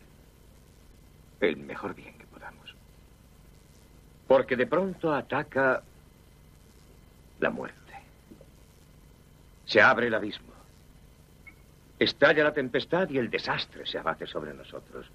[1.40, 2.74] el mejor bien que podamos.
[4.26, 5.82] Porque de pronto ataca
[7.38, 7.85] la muerte.
[9.66, 10.54] Se abre el abismo.
[11.98, 15.06] Estalla la tempestad y el desastre se abate sobre nosotros.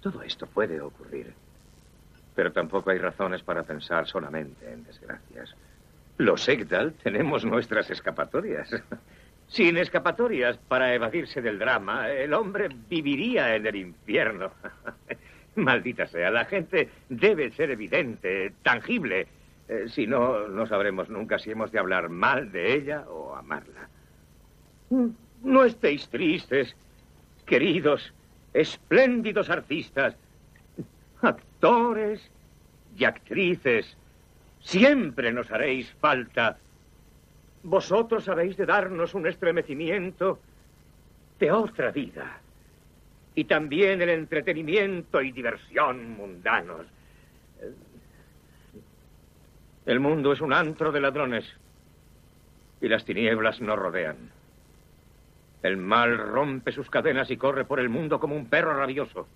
[0.00, 1.32] Todo esto puede ocurrir.
[2.34, 5.54] Pero tampoco hay razones para pensar solamente en desgracias.
[6.16, 8.70] Los Egdal tenemos nuestras escapatorias.
[9.48, 14.52] Sin escapatorias para evadirse del drama, el hombre viviría en el infierno.
[15.56, 19.26] Maldita sea, la gente debe ser evidente, tangible,
[19.70, 23.88] eh, si no, no sabremos nunca si hemos de hablar mal de ella o amarla.
[25.44, 26.74] No estéis tristes,
[27.46, 28.12] queridos,
[28.52, 30.16] espléndidos artistas,
[31.22, 32.20] actores
[32.98, 33.96] y actrices.
[34.58, 36.58] Siempre nos haréis falta.
[37.62, 40.40] Vosotros habéis de darnos un estremecimiento
[41.38, 42.40] de otra vida.
[43.36, 46.86] Y también el entretenimiento y diversión mundanos.
[49.90, 51.44] El mundo es un antro de ladrones
[52.80, 54.30] y las tinieblas nos rodean.
[55.64, 59.26] El mal rompe sus cadenas y corre por el mundo como un perro rabioso.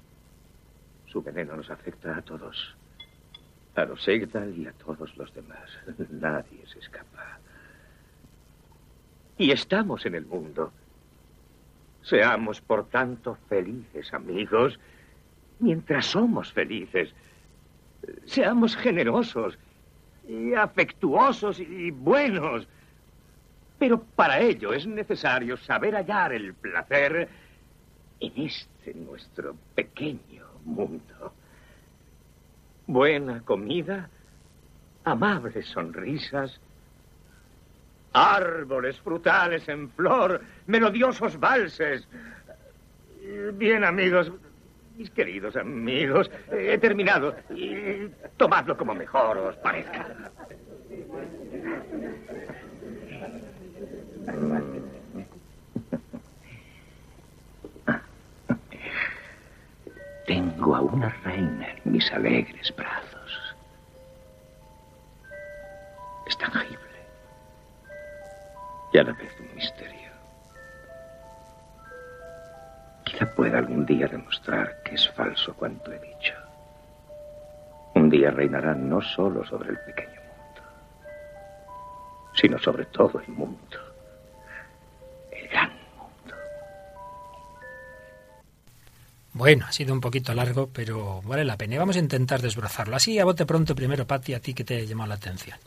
[1.07, 2.73] Su veneno nos afecta a todos.
[3.75, 5.69] A los Egdal y a todos los demás.
[6.13, 7.41] Nadie se escapa.
[9.37, 10.73] Y estamos en el mundo.
[12.05, 14.79] Seamos, por tanto, felices, amigos,
[15.59, 17.13] mientras somos felices.
[18.25, 19.59] Seamos generosos
[20.29, 22.67] y afectuosos y buenos.
[23.79, 27.29] Pero para ello es necesario saber hallar el placer
[28.21, 31.33] en este nuestro pequeño mundo.
[32.87, 34.09] Buena comida,
[35.05, 36.61] amables sonrisas,
[38.13, 42.07] árboles frutales en flor, melodiosos valses.
[43.55, 44.31] Bien, amigos,
[44.97, 47.35] mis queridos amigos, he terminado.
[48.37, 50.07] Tomadlo como mejor os parezca.
[60.27, 63.57] Tengo a una reina en mis alegres brazos.
[66.27, 66.95] Es tangible
[68.95, 69.34] y a la vez
[73.45, 76.33] pueda algún día demostrar que es falso cuanto he dicho.
[77.95, 80.63] Un día reinará no solo sobre el pequeño mundo,
[82.35, 83.79] sino sobre todo el mundo.
[85.31, 86.35] El gran mundo.
[89.35, 91.75] Bueno, ha sido un poquito largo, pero vale la pena.
[91.75, 92.97] Y vamos a intentar desbrozarlo.
[92.97, 95.59] Así, a bote pronto, primero, Patti, a ti que te ha llamado la atención.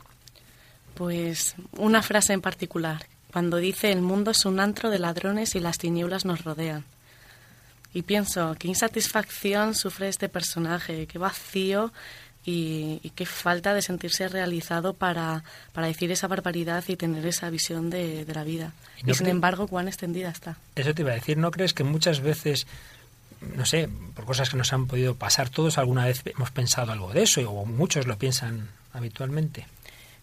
[0.94, 5.60] Pues una frase en particular, cuando dice el mundo es un antro de ladrones y
[5.60, 6.84] las tinieblas nos rodean.
[7.94, 11.92] Y pienso, qué insatisfacción sufre este personaje, qué vacío
[12.44, 17.50] y, y qué falta de sentirse realizado para, para, decir esa barbaridad y tener esa
[17.50, 18.72] visión de, de la vida.
[18.98, 20.56] Y, no y sin embargo, cuán extendida está.
[20.76, 22.66] Eso te iba a decir, ¿no crees que muchas veces,
[23.54, 27.12] no sé, por cosas que nos han podido pasar, todos alguna vez hemos pensado algo
[27.12, 29.66] de eso o muchos lo piensan habitualmente?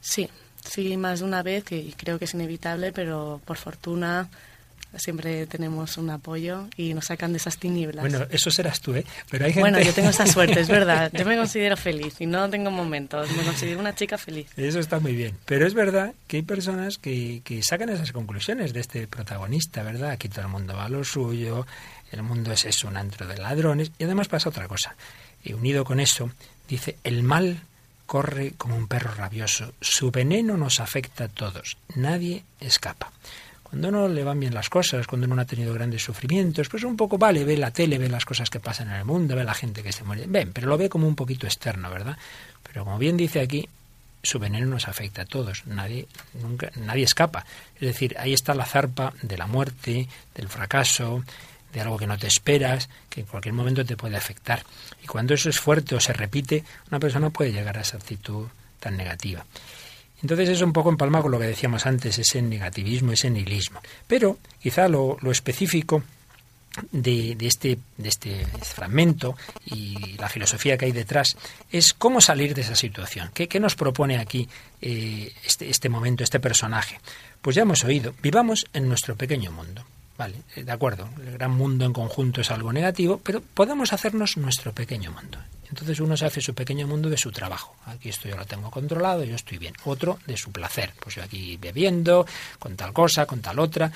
[0.01, 0.29] Sí,
[0.63, 4.29] sí, más de una vez y creo que es inevitable, pero por fortuna
[4.97, 8.01] siempre tenemos un apoyo y nos sacan de esas tinieblas.
[8.01, 9.05] Bueno, eso serás tú, ¿eh?
[9.29, 9.61] Pero hay gente...
[9.61, 11.11] Bueno, yo tengo esa suerte, es verdad.
[11.13, 13.29] Yo me considero feliz y no tengo momentos.
[13.31, 14.47] Me considero una chica feliz.
[14.57, 15.37] Eso está muy bien.
[15.45, 20.11] Pero es verdad que hay personas que, que sacan esas conclusiones de este protagonista, ¿verdad?
[20.11, 21.65] Aquí todo el mundo va a lo suyo,
[22.11, 23.91] el mundo es eso, un antro de ladrones.
[23.97, 24.95] Y además pasa otra cosa.
[25.43, 26.31] Y unido con eso,
[26.67, 27.61] dice, el mal
[28.05, 29.73] corre como un perro rabioso.
[29.81, 31.77] Su veneno nos afecta a todos.
[31.95, 33.11] Nadie escapa.
[33.69, 36.83] Cuando uno le van bien las cosas, cuando uno no ha tenido grandes sufrimientos, pues
[36.83, 39.43] un poco vale, ve la tele, ve las cosas que pasan en el mundo, ve
[39.43, 40.25] la gente que se muere.
[40.27, 42.15] Ven, pero lo ve como un poquito externo, ¿verdad?
[42.63, 43.67] Pero como bien dice aquí,
[44.21, 45.65] su veneno nos afecta a todos.
[45.65, 46.07] Nadie,
[46.41, 47.45] nunca, nadie escapa.
[47.75, 51.23] Es decir, ahí está la zarpa de la muerte, del fracaso,
[51.73, 54.63] de algo que no te esperas, que en cualquier momento te puede afectar.
[55.03, 58.47] Y cuando eso es fuerte o se repite, una persona puede llegar a esa actitud
[58.79, 59.45] tan negativa.
[60.21, 63.79] Entonces es un poco en palma con lo que decíamos antes, ese negativismo, ese nihilismo.
[64.07, 66.03] Pero quizá lo, específico
[66.93, 71.37] este, de este fragmento y la filosofía que hay detrás
[71.71, 73.29] es cómo salir de esa situación.
[73.33, 74.47] ¿Qué, nos propone aquí
[74.81, 76.99] eh, este, este momento, este personaje?
[77.41, 79.85] Pues ya hemos oído, vivamos en nuestro pequeño mundo.
[80.17, 84.71] Vale, de acuerdo, el gran mundo en conjunto es algo negativo, pero podemos hacernos nuestro
[84.71, 85.37] pequeño mundo.
[85.69, 87.75] Entonces uno se hace su pequeño mundo de su trabajo.
[87.85, 89.73] Aquí esto yo lo tengo controlado, yo estoy bien.
[89.85, 90.93] Otro de su placer.
[90.99, 92.25] Pues yo aquí bebiendo,
[92.59, 93.91] con tal cosa, con tal otra.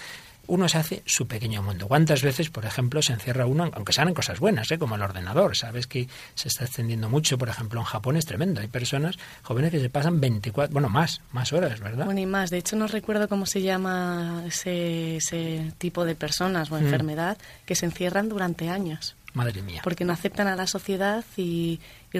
[0.47, 1.87] Uno se hace su pequeño mundo.
[1.87, 4.79] ¿Cuántas veces, por ejemplo, se encierra uno, aunque sean en cosas buenas, ¿eh?
[4.79, 5.55] como el ordenador?
[5.55, 8.59] Sabes que se está extendiendo mucho, por ejemplo, en Japón es tremendo.
[8.59, 12.05] Hay personas jóvenes que se pasan 24, bueno, más, más horas, ¿verdad?
[12.05, 12.49] Bueno, y más.
[12.49, 16.83] De hecho, no recuerdo cómo se llama ese, ese tipo de personas o Mm.
[16.83, 19.15] enfermedad que se encierran durante años.
[19.33, 19.81] Madre mía.
[19.83, 21.79] Porque no aceptan a la sociedad y,
[22.13, 22.19] y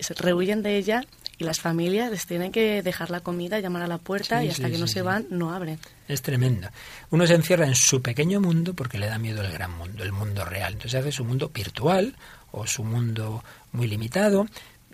[0.00, 1.04] se rehuyen de ella
[1.38, 4.48] y las familias les tienen que dejar la comida, llamar a la puerta Sí, y
[4.50, 5.78] hasta sí, que no sí, se van no abren.
[6.08, 6.68] Es tremendo.
[7.10, 10.12] Uno se encierra en su pequeño mundo porque le da miedo el gran mundo, el
[10.12, 10.74] mundo real.
[10.74, 12.14] Entonces hace su mundo virtual
[12.50, 13.42] o su mundo
[13.72, 14.46] muy limitado.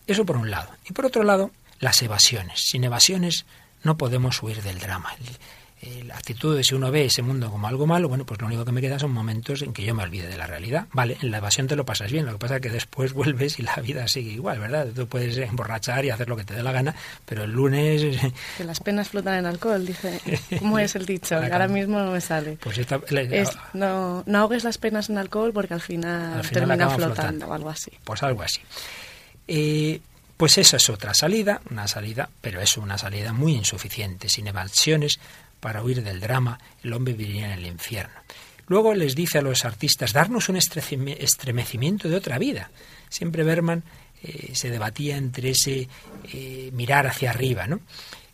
[0.06, 0.70] Eso por un lado.
[0.88, 1.50] Y por otro lado,
[1.80, 2.60] las evasiones.
[2.60, 3.44] Sin evasiones
[3.82, 5.14] no podemos huir del drama.
[5.80, 8.48] Eh, la actitud de si uno ve ese mundo como algo malo, bueno, pues lo
[8.48, 10.86] único que me queda son momentos en que yo me olvide de la realidad.
[10.92, 13.60] Vale, en la evasión te lo pasas bien, lo que pasa es que después vuelves
[13.60, 14.88] y la vida sigue igual, ¿verdad?
[14.92, 18.02] Tú puedes emborrachar y hacer lo que te dé la gana, pero el lunes
[18.58, 20.20] Que las penas flotan en alcohol, dice.
[20.58, 21.36] ¿Cómo es el dicho?
[21.36, 22.58] Ahora mismo no me sale.
[22.60, 26.44] pues esta, la- Es, no, no ahogues las penas en alcohol porque al final, Al
[26.44, 27.46] final termina flotando.
[27.46, 27.92] o algo así.
[28.02, 28.60] Pues algo así.
[29.46, 30.00] Eh,
[30.36, 35.18] pues esa es otra salida, una salida, pero es una salida muy insuficiente, sin evasiones
[35.60, 38.14] para huir del drama, el hombre viviría en el infierno.
[38.66, 42.70] Luego les dice a los artistas, darnos un estremecimiento de otra vida.
[43.08, 43.82] Siempre Berman
[44.22, 45.88] eh, se debatía entre ese
[46.32, 47.80] eh, mirar hacia arriba, ¿no?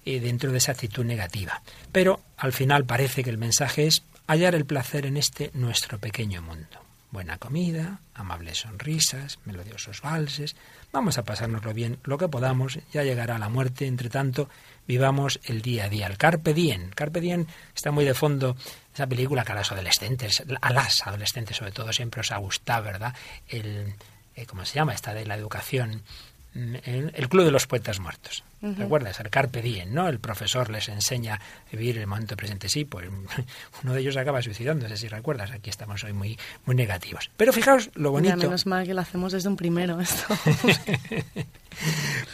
[0.05, 1.63] Eh, dentro de esa actitud negativa.
[1.93, 6.43] Pero al final parece que el mensaje es hallar el placer en este nuestro pequeño
[6.43, 6.85] mundo.
[7.11, 10.57] Buena comida, amables sonrisas, melodiosos valses.
[10.93, 13.87] Vamos a pasárnoslo bien lo que podamos, ya llegará la muerte.
[13.87, 14.51] Entre tanto,
[14.87, 16.07] vivamos el día a día.
[16.07, 16.91] El Carpe Diem.
[16.91, 18.57] Carpe Diem está muy de fondo
[18.93, 23.15] esa película que a adolescentes, a las adolescentes sobre todo, siempre os ha gustado, ¿verdad?
[23.49, 23.95] El,
[24.37, 24.95] eh, ¿Cómo se llama?
[24.95, 26.03] Esta de la educación.
[26.55, 28.45] El, Club de los Poetas Muertos.
[28.63, 29.19] ¿Recuerdas?
[29.21, 30.09] El Carpe Diem, ¿no?
[30.09, 32.69] El profesor les enseña a vivir el momento presente.
[32.69, 33.09] Sí, pues
[33.83, 35.51] uno de ellos acaba suicidándose, si recuerdas.
[35.51, 37.31] Aquí estamos hoy muy, muy negativos.
[37.37, 38.37] Pero fijaos lo Ya, bonito.
[38.37, 40.35] menos mal que lo hacemos desde un primero esto.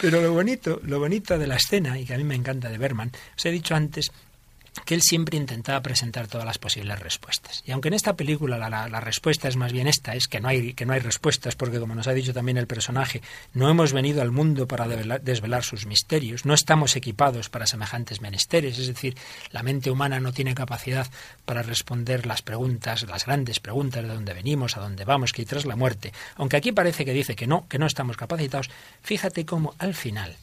[0.00, 2.78] Pero lo bonito, lo bonito de la escena, y que a mí me encanta de
[2.78, 4.10] Berman, os he dicho antes
[4.84, 7.62] que él siempre intentaba presentar todas las posibles respuestas.
[7.66, 10.74] Y aunque en esta película la, respuesta es más bien esta, es que no, hay,
[10.74, 14.22] que no hay respuestas, porque como nos ha dicho también el personaje, no hemos venido
[14.22, 19.16] al mundo para desvelar, sus misterios, no estamos equipados para semejantes menesteres, es decir,
[19.50, 21.06] la mente humana no tiene capacidad
[21.44, 25.46] para responder las preguntas, las grandes preguntas de dónde venimos, a dónde vamos, que hay
[25.46, 26.12] tras la muerte.
[26.36, 28.70] Aunque aquí parece que dice que no, que no estamos capacitados,
[29.02, 30.36] fíjate cómo al final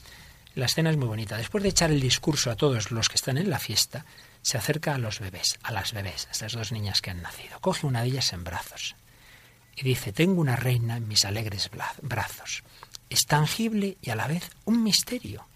[0.58, 1.38] la escena es muy bonita.
[1.38, 4.06] Después de echar el discurso a todos los que están en la fiesta,
[4.42, 7.60] se acerca a los bebés, a las bebés, a estas dos niñas que han nacido.
[7.60, 8.96] Coge una de ellas en brazos
[9.76, 11.70] y dice, tengo una reina en mis alegres
[12.02, 12.64] brazos.
[13.08, 15.48] Es tangible y a la vez un misterio.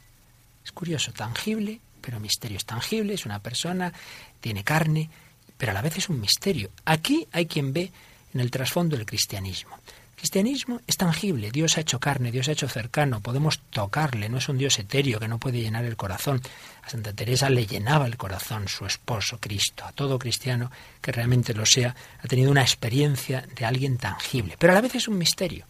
[0.63, 2.57] Es curioso, tangible, pero misterio.
[2.57, 3.91] Es tangible, es una persona,
[4.39, 5.09] tiene carne,
[5.57, 6.69] pero a la vez es un misterio.
[6.85, 7.91] Aquí hay quien ve
[8.35, 9.79] en el trasfondo el cristianismo
[10.22, 14.49] cristianismo es tangible, Dios ha hecho carne, Dios ha hecho cercano, podemos tocarle, no es
[14.49, 16.39] un Dios etéreo que no puede llenar el corazón.
[16.84, 19.84] A Santa Teresa le llenaba el corazón su esposo, Cristo.
[19.84, 20.69] A todo cristiano
[21.01, 24.93] que realmente lo sea, ha tenido una experiencia de alguien tangible, pero a la vez
[24.93, 25.65] es un misterio.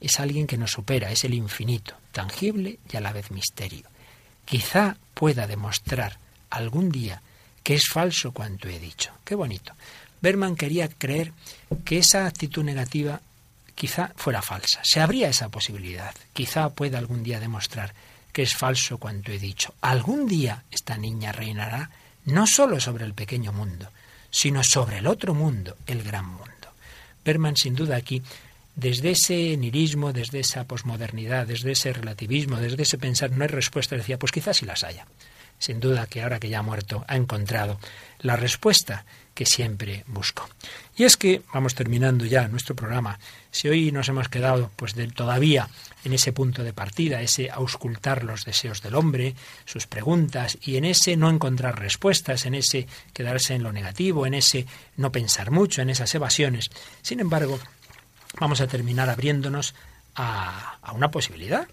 [0.00, 3.88] Es alguien que nos supera, es el infinito, tangible y a la vez misterio.
[4.44, 6.16] Quizá pueda demostrar
[6.50, 7.22] algún día
[7.64, 9.10] que es falso cuanto he dicho.
[9.24, 9.72] Qué bonito.
[10.22, 11.32] Berman quería creer
[11.84, 13.20] que esa actitud negativa
[13.76, 14.80] quizá fuera falsa.
[14.82, 16.14] Se abría esa posibilidad.
[16.32, 17.94] Quizá pueda algún día demostrar
[18.32, 19.74] que es falso cuanto he dicho.
[19.80, 21.90] Algún día esta niña reinará
[22.24, 23.88] no solo sobre el pequeño mundo,
[24.30, 26.72] sino sobre el otro mundo, el gran mundo.
[27.24, 28.22] Berman, sin duda, aquí,
[28.74, 33.96] desde ese nirismo, desde esa posmodernidad, desde ese relativismo, desde ese pensar, no hay respuesta,
[33.96, 35.06] decía, pues quizás sí las haya.
[35.58, 37.78] Sin duda que ahora que ya ha muerto, ha encontrado
[38.20, 39.04] la respuesta
[39.36, 40.48] que siempre busco.
[40.96, 43.20] Y es que vamos terminando ya nuestro programa.
[43.50, 45.68] Si hoy nos hemos quedado pues todavía
[46.04, 50.86] en ese punto de partida, ese auscultar los deseos del hombre, sus preguntas y en
[50.86, 54.66] ese no encontrar respuestas, en ese quedarse en lo negativo, en ese
[54.96, 56.70] no pensar mucho, en esas evasiones.
[57.02, 57.60] Sin embargo,
[58.40, 59.74] vamos a terminar abriéndonos
[60.14, 61.68] a, a una posibilidad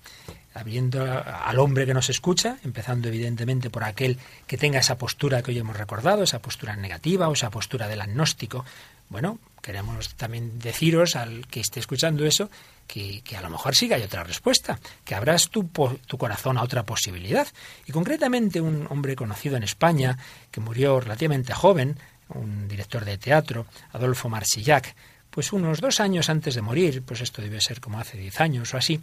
[0.54, 5.51] abriendo al hombre que nos escucha, empezando evidentemente por aquel que tenga esa postura que
[5.51, 8.66] hoy hemos recordado, esa postura negativa o esa postura del agnóstico.
[9.10, 12.49] Bueno, queremos también deciros al que esté escuchando eso
[12.88, 15.70] que, a lo mejor sí que hay otra respuesta, que abras tu,
[16.06, 17.47] tu corazón a otra posibilidad.
[17.86, 20.18] Y concretamente un hombre conocido en España,
[20.51, 21.97] que murió relativamente joven,
[22.30, 24.95] un director de teatro, Adolfo Marsillac,
[25.30, 28.74] pues unos dos años antes de morir, pues esto debe ser como hace diez años
[28.74, 29.01] o así,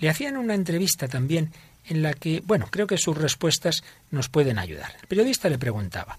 [0.00, 1.52] le hacían una entrevista también
[1.86, 4.92] en la que, bueno, creo que sus respuestas nos pueden ayudar.
[5.00, 6.18] El periodista le preguntaba,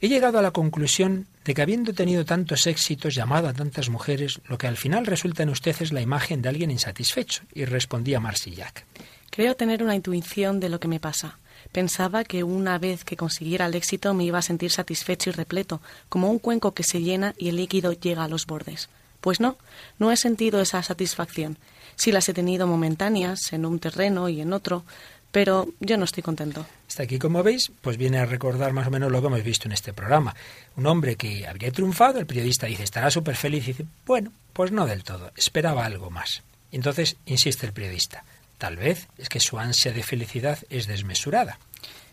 [0.00, 4.40] he llegado a la conclusión de que habiendo tenido tantos éxitos, llamado a tantas mujeres,
[4.48, 7.42] lo que al final resulta en usted es la imagen de alguien insatisfecho.
[7.54, 8.84] Y respondía Marsillac.
[9.30, 11.38] Creo tener una intuición de lo que me pasa.
[11.72, 15.80] Pensaba que una vez que consiguiera el éxito me iba a sentir satisfecho y repleto,
[16.08, 18.88] como un cuenco que se llena y el líquido llega a los bordes.
[19.20, 19.56] Pues no,
[19.98, 21.56] no he sentido esa satisfacción.
[21.96, 24.84] Sí las he tenido momentáneas en un terreno y en otro,
[25.30, 26.66] pero yo no estoy contento.
[26.86, 29.66] Está aquí, como veis, pues viene a recordar más o menos lo que hemos visto
[29.66, 30.36] en este programa.
[30.76, 34.72] Un hombre que habría triunfado, el periodista dice, estará súper feliz, y dice, bueno, pues
[34.72, 36.42] no del todo, esperaba algo más.
[36.70, 38.24] entonces insiste el periodista,
[38.58, 41.58] tal vez es que su ansia de felicidad es desmesurada.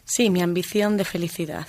[0.06, 1.68] Sí, mi ambición de felicidad.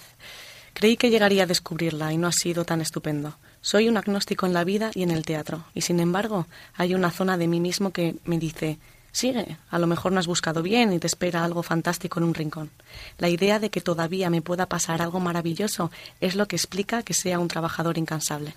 [0.72, 3.36] Creí que llegaría a descubrirla y no ha sido tan estupendo.
[3.62, 7.10] Soy un agnóstico en la vida y en el teatro, y sin embargo hay una
[7.10, 8.78] zona de mí mismo que me dice
[9.12, 12.34] Sigue, a lo mejor no has buscado bien y te espera algo fantástico en un
[12.34, 12.70] rincón.
[13.18, 15.90] La idea de que todavía me pueda pasar algo maravilloso
[16.20, 18.54] es lo que explica que sea un trabajador incansable.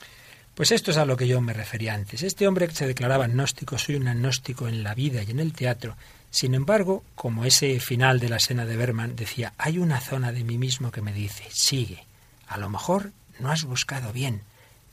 [0.54, 2.22] Pues esto es a lo que yo me refería antes.
[2.22, 5.54] Este hombre que se declaraba agnóstico, soy un agnóstico en la vida y en el
[5.54, 5.96] teatro.
[6.30, 10.44] Sin embargo, como ese final de la escena de Berman decía, hay una zona de
[10.44, 12.06] mí mismo que me dice, sigue,
[12.48, 14.42] a lo mejor no has buscado bien,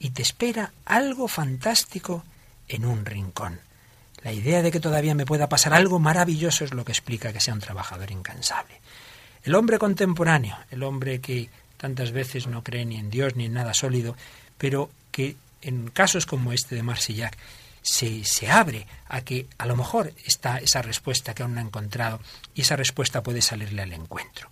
[0.01, 2.25] y te espera algo fantástico
[2.67, 3.61] en un rincón.
[4.25, 7.41] La idea de que todavía me pueda pasar algo maravilloso es lo que explica que
[7.41, 8.81] sea un trabajador incansable.
[9.45, 13.55] El hombre contemporáneo, el hombre que tantas veces no cree ni en Dios ni en
[13.55, 14.17] nada sólido,
[14.59, 17.37] pero que en casos como este de Marsillac
[17.83, 21.65] se, se abre a que a lo mejor está esa respuesta que aún no ha
[21.65, 22.21] encontrado
[22.55, 24.51] y esa respuesta puede salirle al encuentro.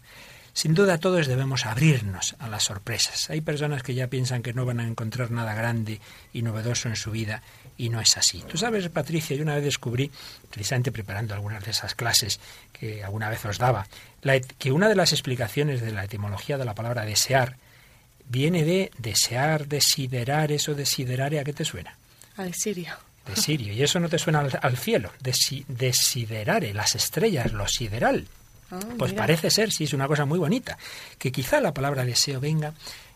[0.53, 3.31] Sin duda todos debemos abrirnos a las sorpresas.
[3.31, 6.01] Hay personas que ya piensan que no van a encontrar nada grande
[6.33, 7.43] y novedoso en su vida
[7.77, 8.43] y no es así.
[8.43, 10.11] Tú sabes, Patricia, yo una vez descubrí,
[10.51, 12.41] precisamente preparando algunas de esas clases
[12.73, 13.87] que alguna vez os daba,
[14.59, 17.57] que una de las explicaciones de la etimología de la palabra desear
[18.29, 21.97] viene de desear, desiderar, eso desiderare, ¿a qué te suena?
[22.37, 22.95] Al sirio.
[23.27, 23.73] de Sirio.
[23.73, 25.13] Y eso no te suena al, cielo,
[25.69, 28.27] desiderare, las estrellas, lo sideral.
[28.71, 30.79] Ah, pues parece ser, sí, es una cosa muy bonita,
[31.19, 32.75] que quizá la palabra deseo venga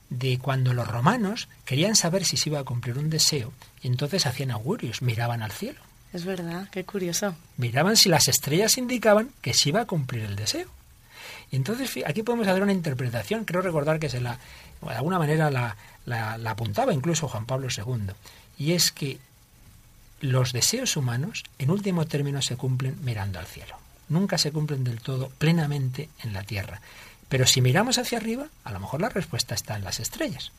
[0.08, 4.26] de cuando los romanos querían saber si se iba a cumplir un deseo y entonces
[4.26, 5.80] hacían augurios, miraban al cielo.
[6.12, 7.34] Es verdad, qué curioso.
[7.56, 10.68] Miraban si las estrellas indicaban que se iba a cumplir el deseo.
[11.50, 14.38] Y entonces aquí podemos hacer una interpretación, creo recordar que se la,
[14.82, 18.12] de alguna manera la, la apuntaba incluso Juan Pablo II,
[18.58, 19.18] y es que
[20.20, 23.81] los deseos humanos en último término se cumplen mirando al cielo.
[24.12, 26.82] Nunca se cumplen del todo plenamente en la tierra.
[27.30, 30.52] Pero si miramos hacia arriba, a lo mejor la respuesta está en las estrellas.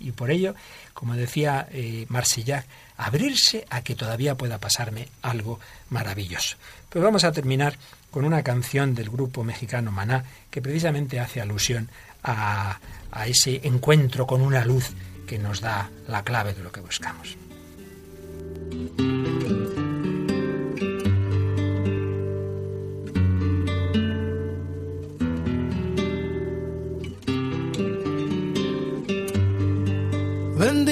[0.00, 0.56] Y por ello,
[0.92, 5.60] como decía eh, Marsillac, abrirse a que todavía pueda pasarme algo
[5.90, 6.56] maravilloso.
[6.90, 7.78] Pero vamos a terminar
[8.10, 11.88] con una canción del grupo mexicano Maná que precisamente hace alusión
[12.24, 12.80] a,
[13.12, 14.90] a ese encuentro con una luz
[15.28, 17.36] que nos da la clave de lo que buscamos.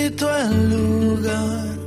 [0.05, 1.79] Bendito el lugar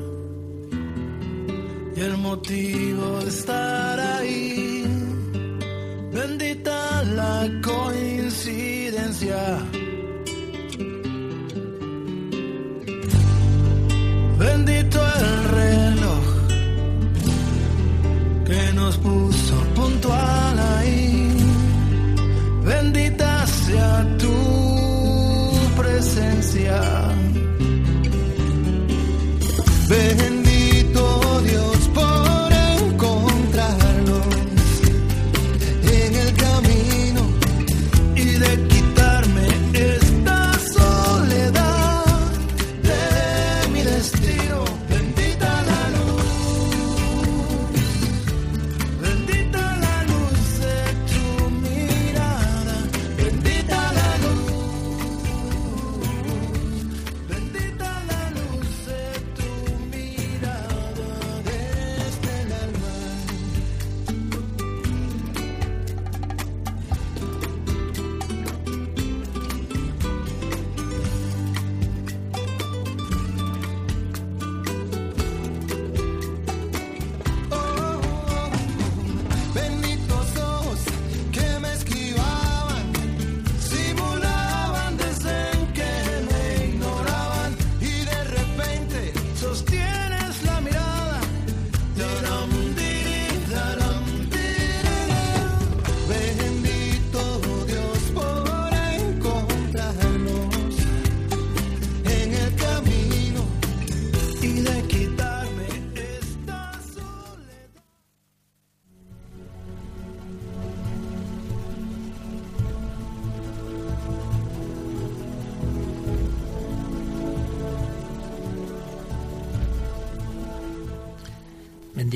[1.95, 4.83] y el motivo de estar ahí.
[6.11, 9.37] Bendita la coincidencia.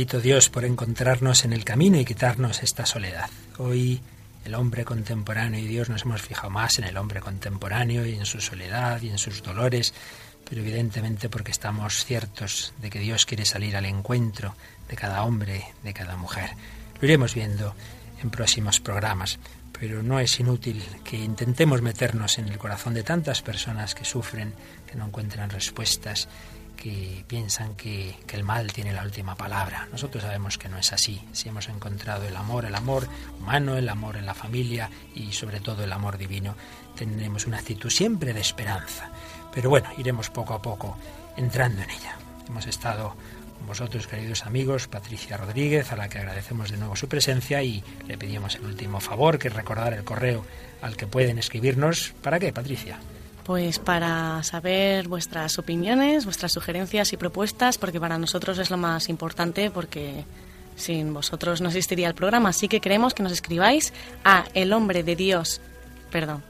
[0.06, 3.30] Dios por encontrarnos en el camino y quitarnos esta soledad.
[3.60, 4.02] Hoy
[4.46, 8.26] el hombre contemporáneo y Dios nos hemos fijado más en el hombre contemporáneo y en
[8.26, 9.94] su soledad y en sus dolores,
[10.50, 14.56] pero evidentemente porque estamos ciertos de que Dios quiere salir al encuentro
[14.90, 16.50] de cada hombre, de cada mujer.
[17.00, 17.76] Lo iremos viendo
[18.24, 19.38] en próximos programas,
[19.80, 24.56] pero no es inútil que intentemos meternos en el corazón de tantas personas que sufren,
[24.88, 26.28] que no encuentran respuestas,
[26.82, 29.88] que piensan que, que, el mal tiene la última palabra.
[29.92, 31.22] Nosotros sabemos que no es así.
[31.32, 33.08] Si hemos encontrado el amor, el amor
[33.40, 36.56] humano, el amor en la familia y sobre todo el amor divino,
[36.96, 39.12] tendremos una actitud siempre de esperanza.
[39.54, 40.98] Pero bueno, iremos poco a poco
[41.38, 42.18] entrando en ella.
[42.48, 43.16] Hemos estado
[43.60, 47.84] con vosotros, queridos amigos, Patricia Rodríguez, a la que agradecemos de nuevo su presencia y
[48.08, 50.44] le pedimos el último favor, que es recordar el correo
[50.82, 52.16] al que pueden escribirnos.
[52.24, 52.98] ¿Para qué, Patricia?
[53.44, 59.10] Pues para saber vuestras opiniones, vuestras sugerencias y propuestas, porque para nosotros es lo más
[59.10, 60.26] importante, porque
[60.76, 62.50] sin vosotros no existiría el programa.
[62.50, 65.62] Así que queremos que nos escribáis a El Hombre de Dios.
[66.12, 66.44] Perdón.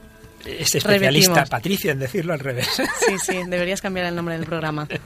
[0.44, 1.48] Es especialista Repetimos.
[1.48, 2.68] Patricia en decirlo al revés.
[3.06, 4.88] Sí, sí, deberías cambiar el nombre del programa.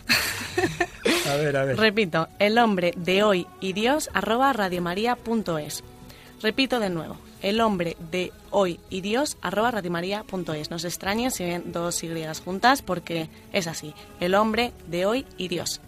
[1.29, 1.77] A ver, a ver.
[1.77, 5.83] Repito, el hombre de hoy y Dios arroba radiomaria.es.
[6.41, 10.71] Repito de nuevo, el hombre de hoy y Dios arroba radiomaria.es.
[10.71, 12.11] No se extrañen si ven dos Y
[12.45, 15.81] juntas porque es así, el hombre de hoy y Dios.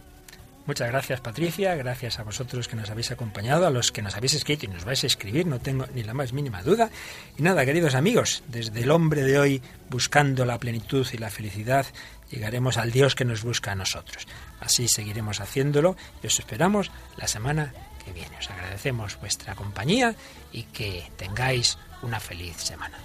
[0.69, 4.35] Muchas gracias Patricia, gracias a vosotros que nos habéis acompañado, a los que nos habéis
[4.35, 6.91] escrito y nos vais a escribir, no tengo ni la más mínima duda.
[7.39, 11.87] Y nada, queridos amigos, desde el hombre de hoy buscando la plenitud y la felicidad,
[12.31, 14.29] llegaremos al Dios que nos busca a nosotros.
[14.61, 17.73] Así seguiremos haciéndolo y os esperamos la semana
[18.39, 20.15] Os agradecemos vuestra compañía
[20.53, 22.99] y que tengáis una feliz semana.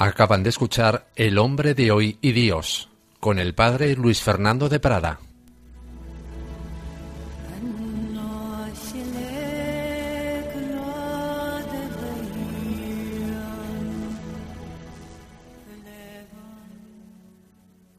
[0.00, 2.88] Acaban de escuchar El hombre de hoy y Dios
[3.20, 5.20] con el padre Luis Fernando de Prada.